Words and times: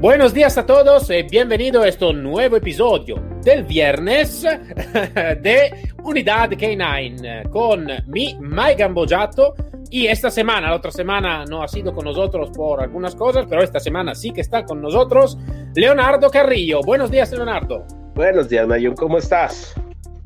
Buenos 0.00 0.34
días 0.34 0.58
a 0.58 0.66
todos 0.66 1.08
y 1.08 1.22
bienvenido 1.22 1.80
a 1.80 1.88
este 1.88 2.12
nuevo 2.12 2.56
episodio 2.56 3.16
del 3.42 3.64
viernes 3.64 4.42
de 5.40 5.88
Unidad 6.04 6.50
K9 6.50 7.48
con 7.48 7.86
mi 8.06 8.36
Mike 8.38 8.74
Gambojato. 8.76 9.54
Y 9.88 10.06
esta 10.06 10.30
semana, 10.30 10.68
la 10.68 10.76
otra 10.76 10.90
semana 10.90 11.46
no 11.46 11.62
ha 11.62 11.68
sido 11.68 11.94
con 11.94 12.04
nosotros 12.04 12.50
por 12.54 12.82
algunas 12.82 13.14
cosas, 13.14 13.46
pero 13.48 13.62
esta 13.62 13.80
semana 13.80 14.14
sí 14.14 14.32
que 14.32 14.42
está 14.42 14.66
con 14.66 14.82
nosotros 14.82 15.38
Leonardo 15.74 16.28
Carrillo. 16.28 16.82
Buenos 16.82 17.10
días, 17.10 17.32
Leonardo. 17.32 17.86
Buenos 18.14 18.50
días, 18.50 18.66
Mayun. 18.66 18.94
¿Cómo 18.96 19.16
estás? 19.16 19.74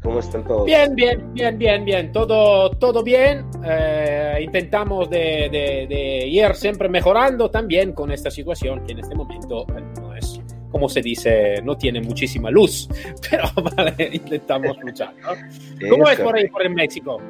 ¿Cómo 0.03 0.19
están 0.19 0.45
todos? 0.45 0.65
Bien, 0.65 0.95
bien, 0.95 1.33
bien, 1.35 1.59
bien, 1.59 1.85
bien. 1.85 2.13
Todo, 2.13 2.71
todo 2.71 3.03
bien. 3.03 3.45
Eh, 3.63 4.39
intentamos 4.43 5.11
de, 5.11 5.49
de, 5.51 5.87
de, 5.89 6.27
ir 6.27 6.55
siempre 6.55 6.89
mejorando 6.89 7.51
también 7.51 7.93
con 7.93 8.11
esta 8.11 8.31
situación 8.31 8.83
que 8.85 8.93
en 8.93 9.01
este 9.01 9.15
momento 9.15 9.67
eh, 9.77 9.83
no 10.01 10.15
es, 10.15 10.41
como 10.71 10.89
se 10.89 11.03
dice, 11.03 11.61
no 11.63 11.77
tiene 11.77 12.01
muchísima 12.01 12.51
luz. 12.51 12.89
Pero 13.31 13.45
vale, 13.77 13.95
intentamos 14.13 14.79
luchar. 14.79 15.15
¿no? 15.21 15.89
¿Cómo 15.91 16.09
es 16.09 16.19
por 16.19 16.37
ahí, 16.37 16.49
por 16.49 16.65
en 16.65 16.75
México? 16.75 17.21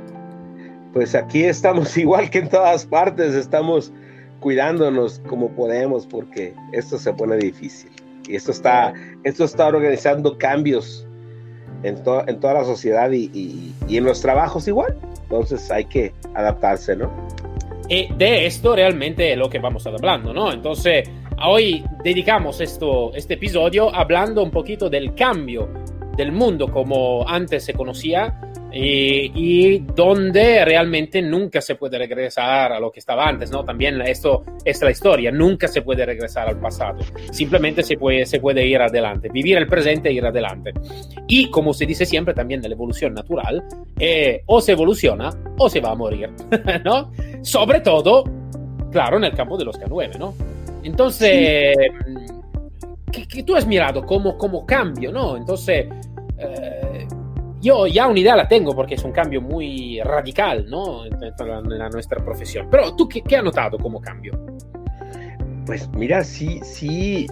Pues 0.93 1.17
aquí 1.17 1.43
estamos 1.43 1.97
igual 1.97 2.31
que 2.31 2.39
en 2.39 2.49
todas 2.49 2.87
partes. 2.87 3.35
Estamos 3.35 3.93
cuidándonos 4.39 5.21
como 5.27 5.51
podemos 5.51 6.07
porque 6.07 6.55
esto 6.73 6.99
se 6.99 7.13
pone 7.15 7.37
difícil. 7.37 7.91
Y 8.29 8.37
esto 8.37 8.53
está, 8.53 8.95
esto 9.25 9.43
está 9.43 9.67
organizando 9.67 10.39
cambios 10.39 11.05
en, 11.83 12.03
to 12.03 12.27
en 12.29 12.41
toda 12.41 12.55
la 12.55 12.65
sociedad 12.65 13.11
y, 13.11 13.31
y, 13.33 13.75
y, 13.89 13.97
en 13.97 14.05
los 14.05 14.21
trabajos 14.21 14.67
igual. 14.69 14.97
Entonces 15.23 15.71
hay 15.71 15.85
que 15.85 16.13
adaptarse, 16.35 16.97
¿no? 16.97 17.11
Y 17.89 18.13
de 18.15 18.47
esto 18.47 18.77
realmente 18.77 19.33
es 19.33 19.39
lo 19.39 19.51
que 19.51 19.59
vamos 19.59 19.87
a 19.87 19.91
hablando, 19.91 20.33
¿no? 20.33 20.53
Entonces, 20.53 21.09
hoy 21.45 21.85
dedicamos 22.05 22.61
esto, 22.61 23.13
este 23.15 23.35
episodio 23.35 23.95
hablando 23.95 24.43
un 24.43 24.51
poquito 24.51 24.89
del 24.89 25.15
cambio 25.15 25.69
del 26.17 26.33
mundo 26.33 26.71
como 26.71 27.27
antes 27.29 27.65
se 27.65 27.73
conocía 27.73 28.39
y, 28.73 29.33
y, 29.35 29.79
donde 29.79 30.65
realmente 30.65 31.21
nunca 31.23 31.61
se 31.61 31.75
puede 31.75 31.99
regresar 31.99 32.73
a 32.73 32.79
lo 32.79 32.93
que 32.93 33.01
estaba 33.01 33.27
antes, 33.29 33.51
¿no? 33.51 33.65
También 33.65 34.01
esto 34.03 34.45
es 34.65 34.81
la 34.83 34.91
historia, 34.91 35.33
nunca 35.33 35.67
se 35.67 35.83
puede 35.83 36.07
regresar 36.07 36.49
al 36.49 36.59
pasado, 36.59 36.99
simplemente 37.33 37.83
se 37.83 37.97
puede, 37.97 38.27
se 38.27 38.39
puede 38.39 38.67
ir 38.67 38.81
adelante, 38.81 39.29
vivir 39.33 39.57
el 39.59 39.67
presente 39.67 40.11
e 40.11 40.13
ir 40.13 40.25
adelante. 40.25 40.73
Y 41.27 41.51
como 41.51 41.73
se 41.75 41.87
dice 41.87 42.07
siempre 42.07 42.33
también 42.33 42.63
en 42.63 42.71
la 42.71 42.75
evolución 42.75 43.15
natural, 43.15 43.63
eh, 43.99 44.43
o 44.47 44.61
se 44.61 44.73
evoluciona 44.73 45.31
o 45.59 45.69
se 45.69 45.81
va 45.81 45.91
a 45.91 45.95
morir, 45.95 46.31
¿no? 46.85 47.13
Sobre 47.43 47.81
todo, 47.81 48.25
claro, 48.93 49.17
en 49.17 49.25
el 49.25 49.35
campo 49.35 49.57
de 49.57 49.65
los 49.65 49.81
K9, 49.81 50.19
¿no? 50.19 50.35
Entonces, 50.83 51.75
sí. 51.77 52.13
que, 53.13 53.27
que, 53.27 53.43
tú 53.43 53.57
has 53.57 53.67
mirado 53.67 54.07
como, 54.07 54.39
como 54.39 54.65
cambio, 54.65 55.11
¿no? 55.11 55.37
Entonces... 55.37 55.87
Eh, 56.39 56.90
yo 57.61 57.87
ya 57.87 58.07
una 58.07 58.21
idea 58.21 58.37
la 58.37 58.49
tengo 58.49 58.75
porque 58.75 58.95
es 58.95 59.05
un 59.05 59.13
cambio 59.13 59.41
muy 59.41 60.01
radical 60.03 60.67
¿no? 60.69 61.05
en, 61.05 61.13
nuestra 61.93 62.25
profesión. 62.25 62.69
Pero 62.71 62.95
tú, 62.97 63.09
¿qué, 63.09 63.23
¿qué, 63.23 63.37
has 63.37 63.45
notado 63.45 63.79
como 63.79 64.01
cambio? 64.01 64.33
Pues 65.67 65.89
mira, 65.91 66.25
sí, 66.25 66.61
sí, 66.63 67.27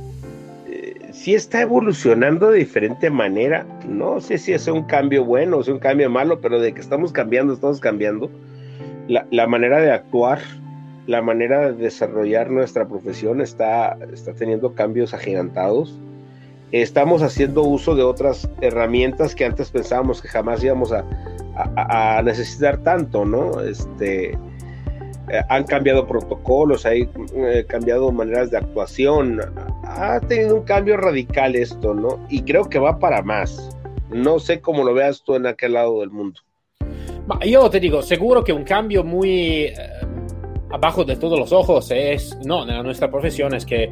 eh, 0.66 0.94
sí 1.12 1.34
está 1.34 1.62
evolucionando 1.62 2.50
de 2.50 2.58
diferente 2.58 3.10
manera. 3.10 3.66
No 3.86 4.20
sé 4.20 4.38
si 4.38 4.52
es 4.52 4.66
un 4.68 4.84
cambio 4.84 5.24
bueno 5.24 5.56
o 5.56 5.60
es 5.62 5.68
un 5.68 5.78
cambio 5.78 6.10
malo, 6.10 6.40
pero 6.40 6.60
de 6.60 6.74
que 6.74 6.80
estamos 6.80 7.12
cambiando, 7.12 7.54
estamos 7.54 7.80
cambiando. 7.80 8.30
La, 9.08 9.26
la 9.30 9.46
manera 9.46 9.80
de 9.80 9.90
actuar, 9.90 10.40
la 11.06 11.22
manera 11.22 11.72
de 11.72 11.84
desarrollar 11.84 12.50
nuestra 12.50 12.86
profesión 12.86 13.40
está, 13.40 13.96
está 14.12 14.34
teniendo 14.34 14.74
cambios 14.74 15.14
agigantados 15.14 15.98
estamos 16.72 17.22
haciendo 17.22 17.62
uso 17.62 17.94
de 17.94 18.02
otras 18.02 18.48
herramientas 18.60 19.34
que 19.34 19.44
antes 19.44 19.70
pensábamos 19.70 20.20
que 20.20 20.28
jamás 20.28 20.62
íbamos 20.62 20.92
a, 20.92 21.04
necesitar 22.22 22.78
tanto, 22.78 23.24
¿no? 23.24 23.60
Este, 23.62 24.30
eh, 24.30 24.38
han 25.48 25.64
cambiado 25.64 26.06
protocolos, 26.06 26.86
hay 26.86 27.08
eh, 27.34 27.64
cambiado 27.68 28.12
maneras 28.12 28.52
de 28.52 28.58
actuación, 28.58 29.40
ha 29.82 30.20
tenido 30.20 30.54
un 30.54 30.62
cambio 30.62 30.96
radical 30.96 31.56
esto, 31.56 31.94
¿no? 31.94 32.24
Y 32.28 32.42
creo 32.42 32.68
que 32.68 32.78
va 32.78 33.00
para 33.00 33.22
más. 33.22 33.76
No 34.10 34.38
sé 34.38 34.60
cómo 34.60 34.84
lo 34.84 34.94
veas 34.94 35.22
tú 35.24 35.34
en 35.34 35.46
aquel 35.46 35.72
lado 35.72 36.00
del 36.00 36.10
mundo. 36.10 36.40
Yo 37.44 37.68
te 37.68 37.80
digo, 37.80 38.02
seguro 38.02 38.44
que 38.44 38.52
un 38.52 38.64
cambio 38.64 39.02
muy 39.02 39.64
eh, 39.64 39.76
abajo 40.70 41.04
de 41.04 41.16
todos 41.16 41.38
los 41.38 41.52
ojos 41.52 41.90
es, 41.90 42.36
no, 42.44 42.68
en 42.68 42.82
nuestra 42.84 43.10
profesión 43.10 43.54
es 43.54 43.66
que 43.66 43.90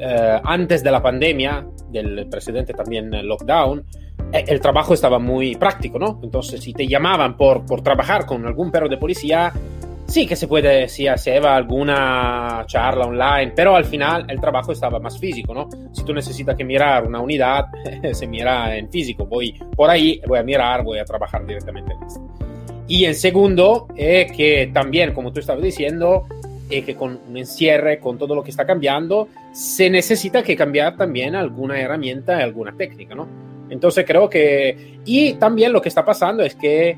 eh, 0.00 0.40
antes 0.42 0.82
de 0.82 0.90
la 0.90 1.02
pandemia, 1.02 1.66
del 1.90 2.28
precedente 2.28 2.74
también 2.74 3.10
lockdown, 3.26 3.84
eh, 4.32 4.44
el 4.46 4.60
trabajo 4.60 4.94
estaba 4.94 5.18
muy 5.18 5.56
práctico, 5.56 5.98
¿no? 5.98 6.20
Entonces, 6.22 6.62
si 6.62 6.72
te 6.72 6.86
llamaban 6.86 7.36
por, 7.36 7.64
por 7.64 7.82
trabajar 7.82 8.26
con 8.26 8.44
algún 8.46 8.70
perro 8.70 8.88
de 8.88 8.96
policía, 8.96 9.52
sí 10.08 10.26
que 10.26 10.36
se 10.36 10.48
puede, 10.48 10.88
si 10.88 11.04
se 11.04 11.10
hacía 11.10 11.54
alguna 11.54 12.64
charla 12.66 13.06
online, 13.06 13.52
pero 13.54 13.76
al 13.76 13.84
final 13.84 14.24
el 14.28 14.40
trabajo 14.40 14.72
estaba 14.72 14.98
más 14.98 15.18
físico, 15.18 15.54
¿no? 15.54 15.68
Si 15.92 16.04
tú 16.04 16.14
necesitas 16.14 16.56
que 16.56 16.64
mirar 16.64 17.06
una 17.06 17.20
unidad, 17.20 17.66
se 18.12 18.26
mira 18.26 18.76
en 18.76 18.90
físico, 18.90 19.26
voy 19.26 19.52
por 19.76 19.90
ahí, 19.90 20.20
voy 20.26 20.38
a 20.38 20.42
mirar, 20.42 20.82
voy 20.82 20.98
a 20.98 21.04
trabajar 21.04 21.46
directamente 21.46 21.92
en 21.92 22.02
esto. 22.02 22.20
Y 22.88 23.04
el 23.04 23.14
segundo, 23.14 23.86
es 23.96 24.32
que 24.32 24.70
también, 24.72 25.12
como 25.12 25.30
tú 25.30 25.40
estabas 25.40 25.62
diciendo, 25.62 26.26
y 26.70 26.82
que 26.82 26.96
con 26.96 27.20
un 27.28 27.36
encierre, 27.36 27.98
con 27.98 28.16
todo 28.16 28.34
lo 28.34 28.42
que 28.42 28.50
está 28.50 28.66
cambiando, 28.66 29.28
se 29.58 29.90
necesita 29.90 30.40
que 30.44 30.54
cambiar 30.54 30.96
también 30.96 31.34
alguna 31.34 31.80
herramienta, 31.80 32.38
alguna 32.38 32.76
técnica, 32.76 33.16
¿no? 33.16 33.26
Entonces 33.68 34.04
creo 34.06 34.30
que... 34.30 35.00
Y 35.04 35.32
también 35.34 35.72
lo 35.72 35.82
que 35.82 35.88
está 35.88 36.04
pasando 36.04 36.44
es 36.44 36.54
que, 36.54 36.96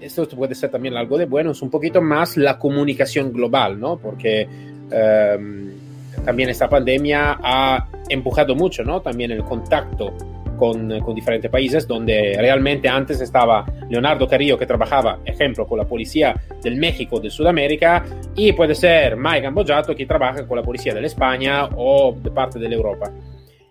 esto 0.00 0.26
puede 0.30 0.54
ser 0.54 0.70
también 0.70 0.96
algo 0.96 1.18
de 1.18 1.26
bueno, 1.26 1.50
es 1.50 1.60
un 1.60 1.68
poquito 1.68 2.00
más 2.00 2.38
la 2.38 2.58
comunicación 2.58 3.30
global, 3.30 3.78
¿no? 3.78 3.98
Porque 3.98 4.48
um, 4.90 6.24
también 6.24 6.48
esta 6.48 6.66
pandemia 6.66 7.38
ha 7.42 7.86
empujado 8.08 8.54
mucho, 8.54 8.82
¿no? 8.84 9.02
También 9.02 9.30
el 9.30 9.44
contacto 9.44 10.14
con, 10.56 11.00
con, 11.00 11.14
diferentes 11.14 11.50
países, 11.50 11.86
donde 11.86 12.34
realmente 12.38 12.88
antes 12.88 13.20
estaba 13.20 13.64
Leonardo 13.88 14.26
Carrillo 14.26 14.58
que 14.58 14.66
trabajaba, 14.66 15.18
ejemplo, 15.24 15.66
con 15.66 15.78
la 15.78 15.84
policía 15.84 16.34
del 16.62 16.76
México, 16.76 17.20
de 17.20 17.30
Sudamérica, 17.30 18.04
y 18.34 18.52
puede 18.52 18.74
ser 18.74 19.16
Mike 19.16 19.42
Gambojato 19.42 19.94
que 19.94 20.06
trabaja 20.06 20.46
con 20.46 20.56
la 20.56 20.62
policía 20.62 20.94
de 20.94 21.04
España 21.04 21.68
o 21.76 22.16
de 22.20 22.30
parte 22.30 22.58
de 22.58 22.66
Europa. 22.66 23.10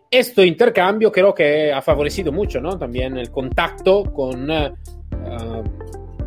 Este 0.09 0.45
intercambio 0.45 1.11
creo 1.11 1.33
que 1.33 1.71
ha 1.71 1.81
favorecido 1.81 2.31
mucho, 2.31 2.59
¿no? 2.59 2.77
También 2.77 3.17
el 3.17 3.31
contacto 3.31 4.03
con, 4.11 4.49
uh, 4.49 4.73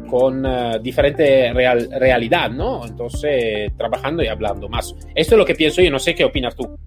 con 0.09 0.47
uh, 0.47 0.79
diferente 0.81 1.53
real, 1.53 1.91
realidad, 1.91 2.51
¿no? 2.51 2.87
Entonces, 2.87 3.73
trabajando 3.77 4.23
y 4.23 4.29
hablando 4.29 4.71
más. 4.71 4.95
Esto 5.15 5.35
es 5.35 5.39
lo 5.39 5.45
que 5.45 5.55
pienso 5.55 5.83
yo, 5.83 5.91
no 5.91 5.99
sé 5.99 6.15
qué 6.15 6.25
opinas 6.25 6.57
tú. 6.57 6.79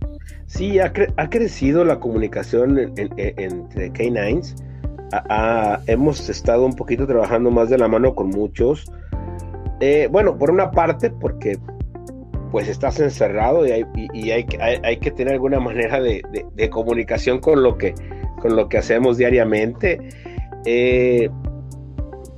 Sí, 0.48 0.80
ha, 0.80 0.94
cre 0.94 1.14
ha 1.18 1.30
crecido 1.30 1.84
la 1.84 2.00
comunicación 2.00 2.80
en, 2.80 2.94
en, 2.98 3.12
entre 3.38 3.91
K9s. 3.91 4.56
hemos 5.88 6.29
estado 6.29 6.66
un 6.66 6.74
poquito 6.74 7.06
trabajando 7.06 7.52
más 7.52 7.70
de 7.70 7.78
la 7.78 7.88
mano 7.88 8.16
con 8.16 8.29
muchos. 8.29 8.90
Eh, 9.79 10.08
bueno, 10.12 10.38
por 10.38 10.50
una 10.50 10.72
parte, 10.72 11.09
porque 11.09 11.58
pues 12.52 12.68
estás 12.68 13.00
encerrado 13.00 13.68
y 13.68 14.32
hay, 14.32 14.46
que 14.46 15.12
tener 15.12 15.34
alguna 15.34 15.59
manera 15.59 16.00
de, 16.00 16.24
comunicación 16.72 17.40
con 17.40 17.62
lo 17.62 17.78
que, 17.78 17.94
hacemos 18.78 19.18
diariamente. 19.18 20.00
Eh, 20.66 21.30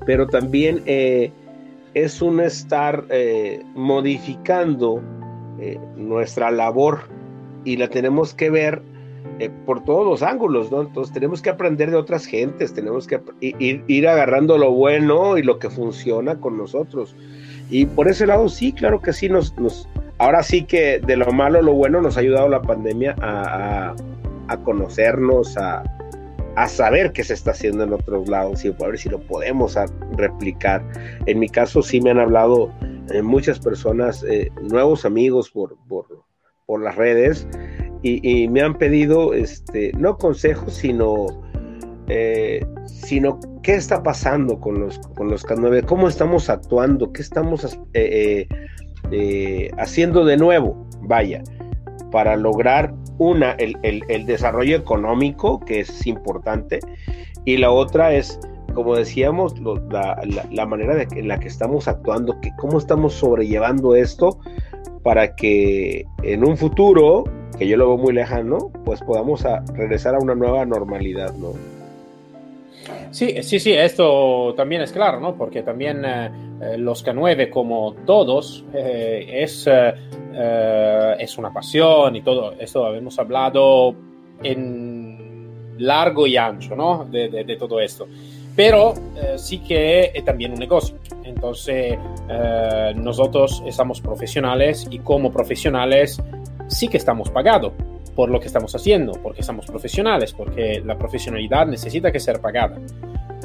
pero 0.05 0.27
también 0.27 0.81
eh, 0.85 1.31
es 1.93 2.21
un 2.21 2.39
estar 2.39 3.05
modificando 3.75 5.01
nuestra 5.95 6.51
labor 6.51 7.18
y 7.65 7.77
la 7.77 7.89
tenemos 7.89 8.33
que 8.33 8.49
ver 8.49 8.81
eh, 9.39 9.49
por 9.65 9.83
todos 9.83 10.05
los 10.05 10.23
ángulos, 10.23 10.71
¿no? 10.71 10.81
Entonces 10.81 11.13
tenemos 11.13 11.41
que 11.41 11.49
aprender 11.49 11.91
de 11.91 11.97
otras 11.97 12.25
gentes, 12.25 12.73
tenemos 12.73 13.07
que 13.07 13.21
ir, 13.41 13.83
ir, 13.87 14.07
agarrando 14.07 14.57
lo 14.57 14.71
bueno 14.71 15.37
y 15.37 15.43
lo 15.43 15.59
que 15.59 15.69
funciona 15.69 16.39
con 16.39 16.57
nosotros. 16.57 17.15
Y 17.69 17.85
por 17.85 18.07
ese 18.07 18.25
lado 18.25 18.49
sí, 18.49 18.73
claro 18.73 19.01
que 19.01 19.13
sí, 19.13 19.29
nos, 19.29 19.57
nos 19.57 19.87
ahora 20.17 20.43
sí 20.43 20.63
que 20.63 20.99
de 20.99 21.15
lo 21.15 21.31
malo 21.31 21.61
lo 21.61 21.73
bueno 21.73 22.01
nos 22.01 22.17
ha 22.17 22.21
ayudado 22.21 22.49
la 22.49 22.61
pandemia 22.61 23.15
a, 23.21 23.91
a, 23.91 23.95
a 24.47 24.57
conocernos, 24.63 25.57
a, 25.57 25.83
a 26.55 26.67
saber 26.67 27.13
qué 27.13 27.23
se 27.23 27.33
está 27.33 27.51
haciendo 27.51 27.85
en 27.85 27.93
otros 27.93 28.27
lados 28.27 28.65
y 28.65 28.67
a 28.67 28.71
ver 28.71 28.97
si 28.97 29.07
lo 29.07 29.19
podemos 29.19 29.77
replicar. 30.17 30.83
En 31.25 31.39
mi 31.39 31.47
caso 31.47 31.81
sí 31.81 32.01
me 32.01 32.11
han 32.11 32.19
hablado 32.19 32.69
eh, 33.13 33.21
muchas 33.21 33.59
personas, 33.59 34.23
eh, 34.23 34.51
nuevos 34.61 35.05
amigos 35.05 35.49
por, 35.49 35.77
por, 35.87 36.05
por 36.69 36.83
las 36.83 36.95
redes 36.95 37.47
y, 38.03 38.47
me 38.47 38.61
han 38.61 38.75
pedido, 38.75 39.33
este, 39.33 39.91
no 39.97 40.19
consejos, 40.19 40.71
sino, 40.75 41.25
eh, 42.07 42.63
sino 42.85 43.39
qué 43.63 43.73
está 43.73 44.03
pasando 44.03 44.59
con 44.59 44.79
los, 44.79 44.99
con 44.99 45.29
los 45.29 45.43
K9, 45.43 45.83
cómo 45.85 46.07
estamos 46.07 46.47
actuando, 46.47 47.11
qué 47.11 47.23
estamos 47.23 47.65
haciendo 49.79 50.25
de 50.25 50.37
nuevo, 50.37 50.87
vaya, 51.01 51.41
para 52.11 52.37
lograr 52.37 52.93
una, 53.17 53.53
el, 53.53 53.75
el, 53.81 54.25
desarrollo 54.27 54.77
económico, 54.77 55.59
que 55.59 55.79
es 55.79 56.05
importante, 56.05 56.79
y 57.45 57.57
la 57.57 57.71
otra 57.71 58.13
es, 58.13 58.39
como 58.75 58.95
decíamos, 58.95 59.55
la, 59.89 60.21
la, 60.51 60.65
manera 60.67 60.95
de, 60.95 61.07
en 61.15 61.29
la 61.29 61.39
que 61.39 61.47
estamos 61.47 61.87
actuando, 61.87 62.39
que 62.39 62.51
cómo 62.59 62.77
estamos 62.77 63.15
sobrellevando 63.15 63.95
esto 63.95 64.39
para 65.03 65.35
que 65.35 66.05
en 66.23 66.45
un 66.45 66.57
futuro, 66.57 67.23
que 67.57 67.67
yo 67.67 67.77
lo 67.77 67.87
veo 67.87 67.97
muy 67.97 68.13
lejano, 68.13 68.71
pues 68.85 69.01
podamos 69.01 69.43
regresar 69.73 70.15
a 70.15 70.19
una 70.19 70.35
nueva 70.35 70.65
normalidad, 70.65 71.33
¿no? 71.35 71.53
Sí, 73.11 73.41
sí, 73.41 73.59
sí, 73.59 73.73
esto 73.73 74.53
también 74.55 74.81
es 74.81 74.91
claro, 74.91 75.19
¿no? 75.19 75.35
Porque 75.35 75.63
también 75.63 76.05
eh, 76.05 76.29
eh, 76.61 76.77
los 76.77 77.03
K9, 77.03 77.49
como 77.49 77.95
todos, 78.05 78.63
eh, 78.73 79.41
es, 79.43 79.67
es 79.67 81.37
una 81.37 81.51
pasión 81.51 82.15
y 82.15 82.21
todo. 82.21 82.53
Esto 82.59 82.93
hemos 82.93 83.17
hablado 83.17 83.95
en 84.43 85.75
largo 85.79 86.27
y 86.27 86.37
ancho, 86.37 86.75
¿no? 86.75 87.05
De, 87.05 87.55
todo 87.57 87.79
esto. 87.79 88.07
Pero 88.59 88.93
sí 89.37 89.59
que 89.59 90.11
es 90.13 90.25
también 90.25 90.51
un 90.51 90.59
negocio. 90.59 90.97
Entonces, 91.23 91.97
nosotros 92.93 93.63
estamos 93.65 94.01
profesionales 94.01 94.85
y 94.91 94.99
como 94.99 95.31
profesionales 95.31 96.21
sí 96.67 96.89
que 96.89 96.97
estamos 96.97 97.29
pagados 97.29 97.71
por 98.17 98.29
lo 98.29 98.37
que 98.37 98.47
estamos 98.47 98.75
haciendo, 98.75 99.13
porque 99.23 99.43
somos 99.43 99.65
profesionales, 99.65 100.33
porque 100.33 100.81
la 100.83 100.97
profesionalidad 100.97 101.67
necesita 101.67 102.11
que 102.11 102.19
ser 102.19 102.41
pagada. 102.41 102.77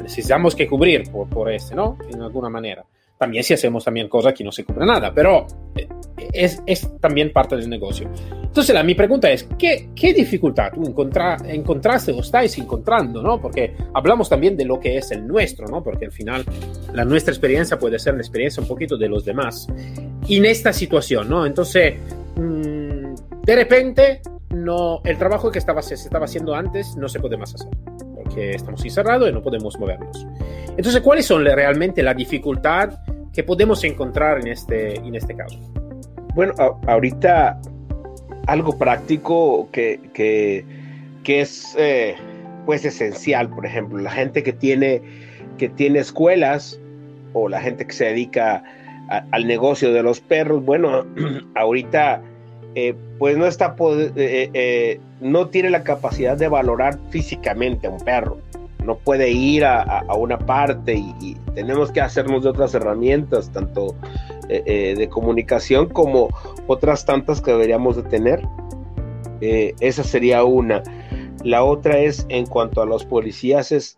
Necesitamos 0.03 0.53
que 0.53 0.67
cubrir 0.67 1.09
por, 1.09 1.29
por 1.29 1.49
este, 1.49 1.75
¿no? 1.75 1.97
En 2.11 2.21
alguna 2.21 2.49
manera. 2.49 2.83
También 3.17 3.43
si 3.43 3.53
hacemos 3.53 3.83
también 3.83 4.09
cosas 4.09 4.33
que 4.33 4.43
no 4.43 4.51
se 4.51 4.63
cubre 4.63 4.85
nada, 4.85 5.13
pero 5.13 5.47
eh, 5.75 5.87
es, 6.33 6.61
es 6.65 6.89
también 6.99 7.31
parte 7.31 7.55
del 7.55 7.69
negocio. 7.69 8.09
Entonces, 8.43 8.73
la, 8.73 8.83
mi 8.83 8.95
pregunta 8.95 9.29
es, 9.29 9.47
¿qué, 9.57 9.89
qué 9.95 10.13
dificultad 10.13 10.71
tú 10.73 10.85
encontra, 10.85 11.37
encontraste 11.45 12.11
o 12.11 12.19
estáis 12.19 12.57
encontrando? 12.57 13.21
¿no? 13.21 13.39
Porque 13.41 13.75
hablamos 13.93 14.29
también 14.29 14.55
de 14.57 14.65
lo 14.65 14.79
que 14.79 14.97
es 14.97 15.11
el 15.11 15.25
nuestro, 15.27 15.67
¿no? 15.67 15.83
porque 15.83 16.05
al 16.05 16.11
final 16.11 16.45
la 16.93 17.05
nuestra 17.05 17.33
experiencia 17.33 17.77
puede 17.77 17.99
ser 17.99 18.15
la 18.15 18.21
experiencia 18.21 18.61
un 18.61 18.67
poquito 18.67 18.97
de 18.97 19.09
los 19.09 19.25
demás. 19.25 19.67
Y 20.27 20.37
en 20.37 20.45
esta 20.45 20.73
situación, 20.73 21.29
¿no? 21.29 21.45
Entonces, 21.45 21.95
mmm, 22.35 23.13
de 23.45 23.55
repente 23.55 24.21
no, 24.49 25.01
el 25.03 25.17
trabajo 25.17 25.51
que 25.51 25.59
estaba, 25.59 25.81
se 25.81 25.95
estaba 25.95 26.25
haciendo 26.25 26.55
antes 26.55 26.95
no 26.95 27.09
se 27.09 27.19
puede 27.19 27.37
más 27.37 27.53
hacer, 27.53 27.69
porque 28.35 28.51
estamos 28.51 28.83
encerrados 28.83 29.29
y 29.29 29.31
no 29.31 29.41
podemos 29.41 29.79
movernos. 29.79 30.27
Entonces, 30.77 31.01
¿cuáles 31.01 31.25
son 31.25 31.45
realmente 31.45 32.03
la 32.03 32.13
dificultad 32.13 32.99
que 33.33 33.43
podemos 33.43 33.83
encontrar 33.85 34.39
en 34.39 34.47
este, 34.47 34.97
en 34.97 35.15
este 35.15 35.35
caso? 35.35 35.57
Bueno, 36.33 36.53
ahorita 36.85 37.61
algo 38.47 38.77
práctico 38.77 39.69
que, 39.71 40.01
que, 40.13 40.65
que 41.23 41.41
es 41.41 41.75
eh, 41.77 42.15
pues 42.65 42.83
esencial, 42.83 43.49
por 43.49 43.65
ejemplo, 43.65 43.99
la 43.99 44.11
gente 44.11 44.43
que 44.43 44.51
tiene, 44.51 45.01
que 45.57 45.69
tiene 45.69 45.99
escuelas 45.99 46.77
o 47.31 47.47
la 47.47 47.61
gente 47.61 47.87
que 47.87 47.93
se 47.93 48.05
dedica 48.05 48.63
al 49.31 49.47
negocio 49.47 49.93
de 49.93 50.03
los 50.03 50.19
perros, 50.19 50.65
bueno, 50.65 51.05
ahorita 51.55 52.21
eh, 52.75 52.93
pues 53.17 53.37
no 53.37 53.45
está 53.45 53.73
eh, 53.79 54.49
eh, 54.53 54.99
no 55.21 55.47
tiene 55.47 55.69
la 55.69 55.83
capacidad 55.83 56.35
de 56.35 56.49
valorar 56.49 56.99
físicamente 57.09 57.87
a 57.87 57.89
un 57.89 58.01
perro. 58.01 58.37
No 58.83 58.97
puede 58.97 59.31
ir 59.31 59.63
a, 59.63 60.03
una 60.15 60.37
parte 60.37 60.93
y, 60.93 61.37
tenemos 61.55 61.91
que 61.91 62.01
hacernos 62.01 62.43
de 62.43 62.49
otras 62.49 62.75
herramientas, 62.75 63.51
tanto 63.51 63.95
de 64.47 65.09
comunicación 65.09 65.89
como 65.89 66.29
otras 66.67 67.03
tantas 67.03 67.41
que 67.41 67.49
deberíamos 67.49 67.95
de 67.95 68.03
tener. 68.03 68.41
esa 69.41 70.03
sería 70.03 70.43
una. 70.43 70.83
La 71.43 71.63
otra 71.63 71.97
es 71.97 72.27
en 72.29 72.45
cuanto 72.45 72.83
a 72.83 72.85
los 72.85 73.05
policías, 73.05 73.71
es 73.71 73.97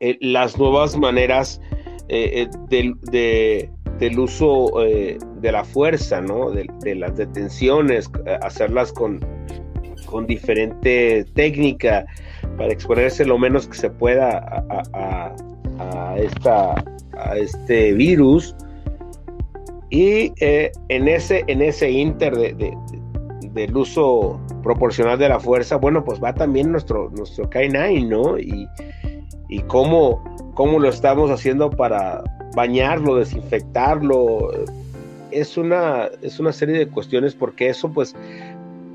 las 0.00 0.58
nuevas 0.58 0.96
maneras 0.96 1.60
de 2.08 3.70
del 3.98 4.18
uso 4.18 4.82
eh, 4.84 5.18
de 5.40 5.52
la 5.52 5.64
fuerza, 5.64 6.20
¿no? 6.20 6.50
De, 6.50 6.94
las 6.94 7.16
detenciones, 7.16 8.10
eh, 8.26 8.38
hacerlas 8.42 8.92
con, 8.92 9.20
con 10.06 10.26
diferente 10.26 11.24
técnica 11.34 12.04
para 12.56 12.72
exponerse 12.72 13.24
lo 13.24 13.38
menos 13.38 13.66
que 13.66 13.76
se 13.76 13.90
pueda 13.90 14.64
a, 14.92 16.14
esta, 16.16 16.74
a 17.16 17.36
este 17.36 17.92
virus. 17.92 18.54
Y 19.90 20.32
eh, 20.40 20.72
en, 20.88 21.08
ese, 21.08 21.44
en 21.46 21.62
ese 21.62 21.90
inter 21.90 22.34
de, 22.34 22.76
del 23.52 23.76
uso 23.76 24.40
proporcional 24.62 25.18
de 25.18 25.28
la 25.28 25.38
fuerza, 25.38 25.76
bueno, 25.76 26.04
pues 26.04 26.22
va 26.22 26.34
también 26.34 26.72
nuestro, 26.72 27.10
nuestro 27.10 27.48
K9, 27.48 28.08
¿no? 28.08 28.38
Y, 28.38 28.68
y 29.48 29.60
cómo, 29.62 30.24
cómo 30.54 30.80
lo 30.80 30.88
estamos 30.88 31.30
haciendo 31.30 31.70
para, 31.70 32.24
bañarlo, 32.54 33.16
desinfectarlo. 33.16 34.50
Es 35.30 35.56
una, 35.56 36.08
es 36.22 36.38
una 36.38 36.52
serie 36.52 36.78
de 36.78 36.88
cuestiones 36.88 37.34
porque 37.34 37.68
eso 37.68 37.92
pues 37.92 38.14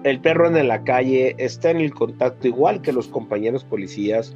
el 0.04 0.20
perro 0.20 0.48
en 0.56 0.68
la 0.68 0.84
calle 0.84 1.36
está 1.38 1.72
en 1.72 1.78
el 1.78 1.94
contacto 1.94 2.48
igual 2.48 2.82
que 2.82 2.94
los 2.94 3.08
compañeros 3.08 3.64
policías 3.64 4.34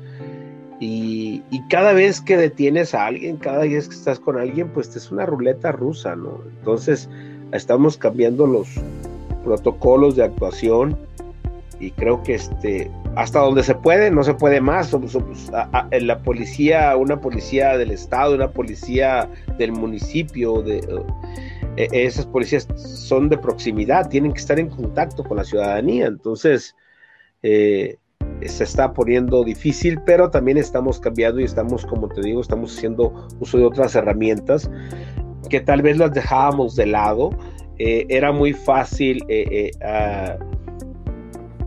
y, 0.86 1.42
cada 1.70 1.94
vez 1.94 2.20
que 2.20 2.36
detienes 2.36 2.94
a 2.94 3.06
alguien, 3.06 3.38
cada 3.38 3.60
vez 3.60 3.88
que 3.88 3.96
estás 3.96 4.20
con 4.20 4.38
alguien, 4.38 4.70
pues 4.70 4.94
es 4.96 5.12
una 5.12 5.26
ruleta 5.26 5.72
rusa, 5.72 6.16
¿no? 6.16 6.42
Entonces 6.60 7.10
estamos 7.54 7.98
cambiando 7.98 8.46
los 8.46 8.68
protocolos 9.46 10.16
de 10.16 10.24
actuación 10.24 10.98
y 11.84 11.92
creo 11.92 12.24
que 12.24 12.36
este 12.36 12.90
hasta 13.16 13.40
donde 13.40 13.62
se 13.62 13.76
puede, 13.76 14.10
no 14.10 14.24
se 14.24 14.34
puede 14.34 14.62
más. 14.62 14.88
Somos, 14.88 15.52
la 15.92 16.20
policía, 16.20 16.96
una 16.96 17.20
policía 17.20 17.78
del 17.78 17.92
estado, 17.92 18.36
una 18.36 18.52
policía 18.52 19.30
del 19.58 19.74
municipio, 19.74 20.62
de, 20.62 20.78
eh, 21.76 21.88
esas 21.92 22.26
policías 22.26 22.68
son 22.76 23.30
de 23.30 23.38
proximidad, 23.38 24.10
tienen 24.10 24.32
que 24.32 24.40
estar 24.40 24.60
en 24.60 24.70
contacto 24.70 25.24
con 25.24 25.38
la 25.38 25.44
ciudadanía. 25.44 26.08
Entonces, 26.08 26.76
eh, 27.44 27.98
se 28.46 28.64
está 28.64 28.94
poniendo 28.94 29.44
difícil, 29.44 30.00
pero 30.06 30.30
también 30.30 30.58
estamos 30.58 31.00
cambiando 31.00 31.42
y 31.42 31.44
estamos, 31.44 31.86
como 31.86 32.08
te 32.08 32.22
digo, 32.22 32.42
estamos 32.42 32.78
haciendo 32.78 33.28
uso 33.40 33.58
de 33.58 33.66
otras 33.66 33.94
herramientas 33.96 34.72
que 35.50 35.60
tal 35.60 35.82
vez 35.82 35.98
las 35.98 36.14
dejábamos 36.14 36.76
de 36.76 36.86
lado. 36.88 37.32
Eh, 37.78 38.06
era 38.08 38.32
muy 38.32 38.54
fácil 38.54 39.24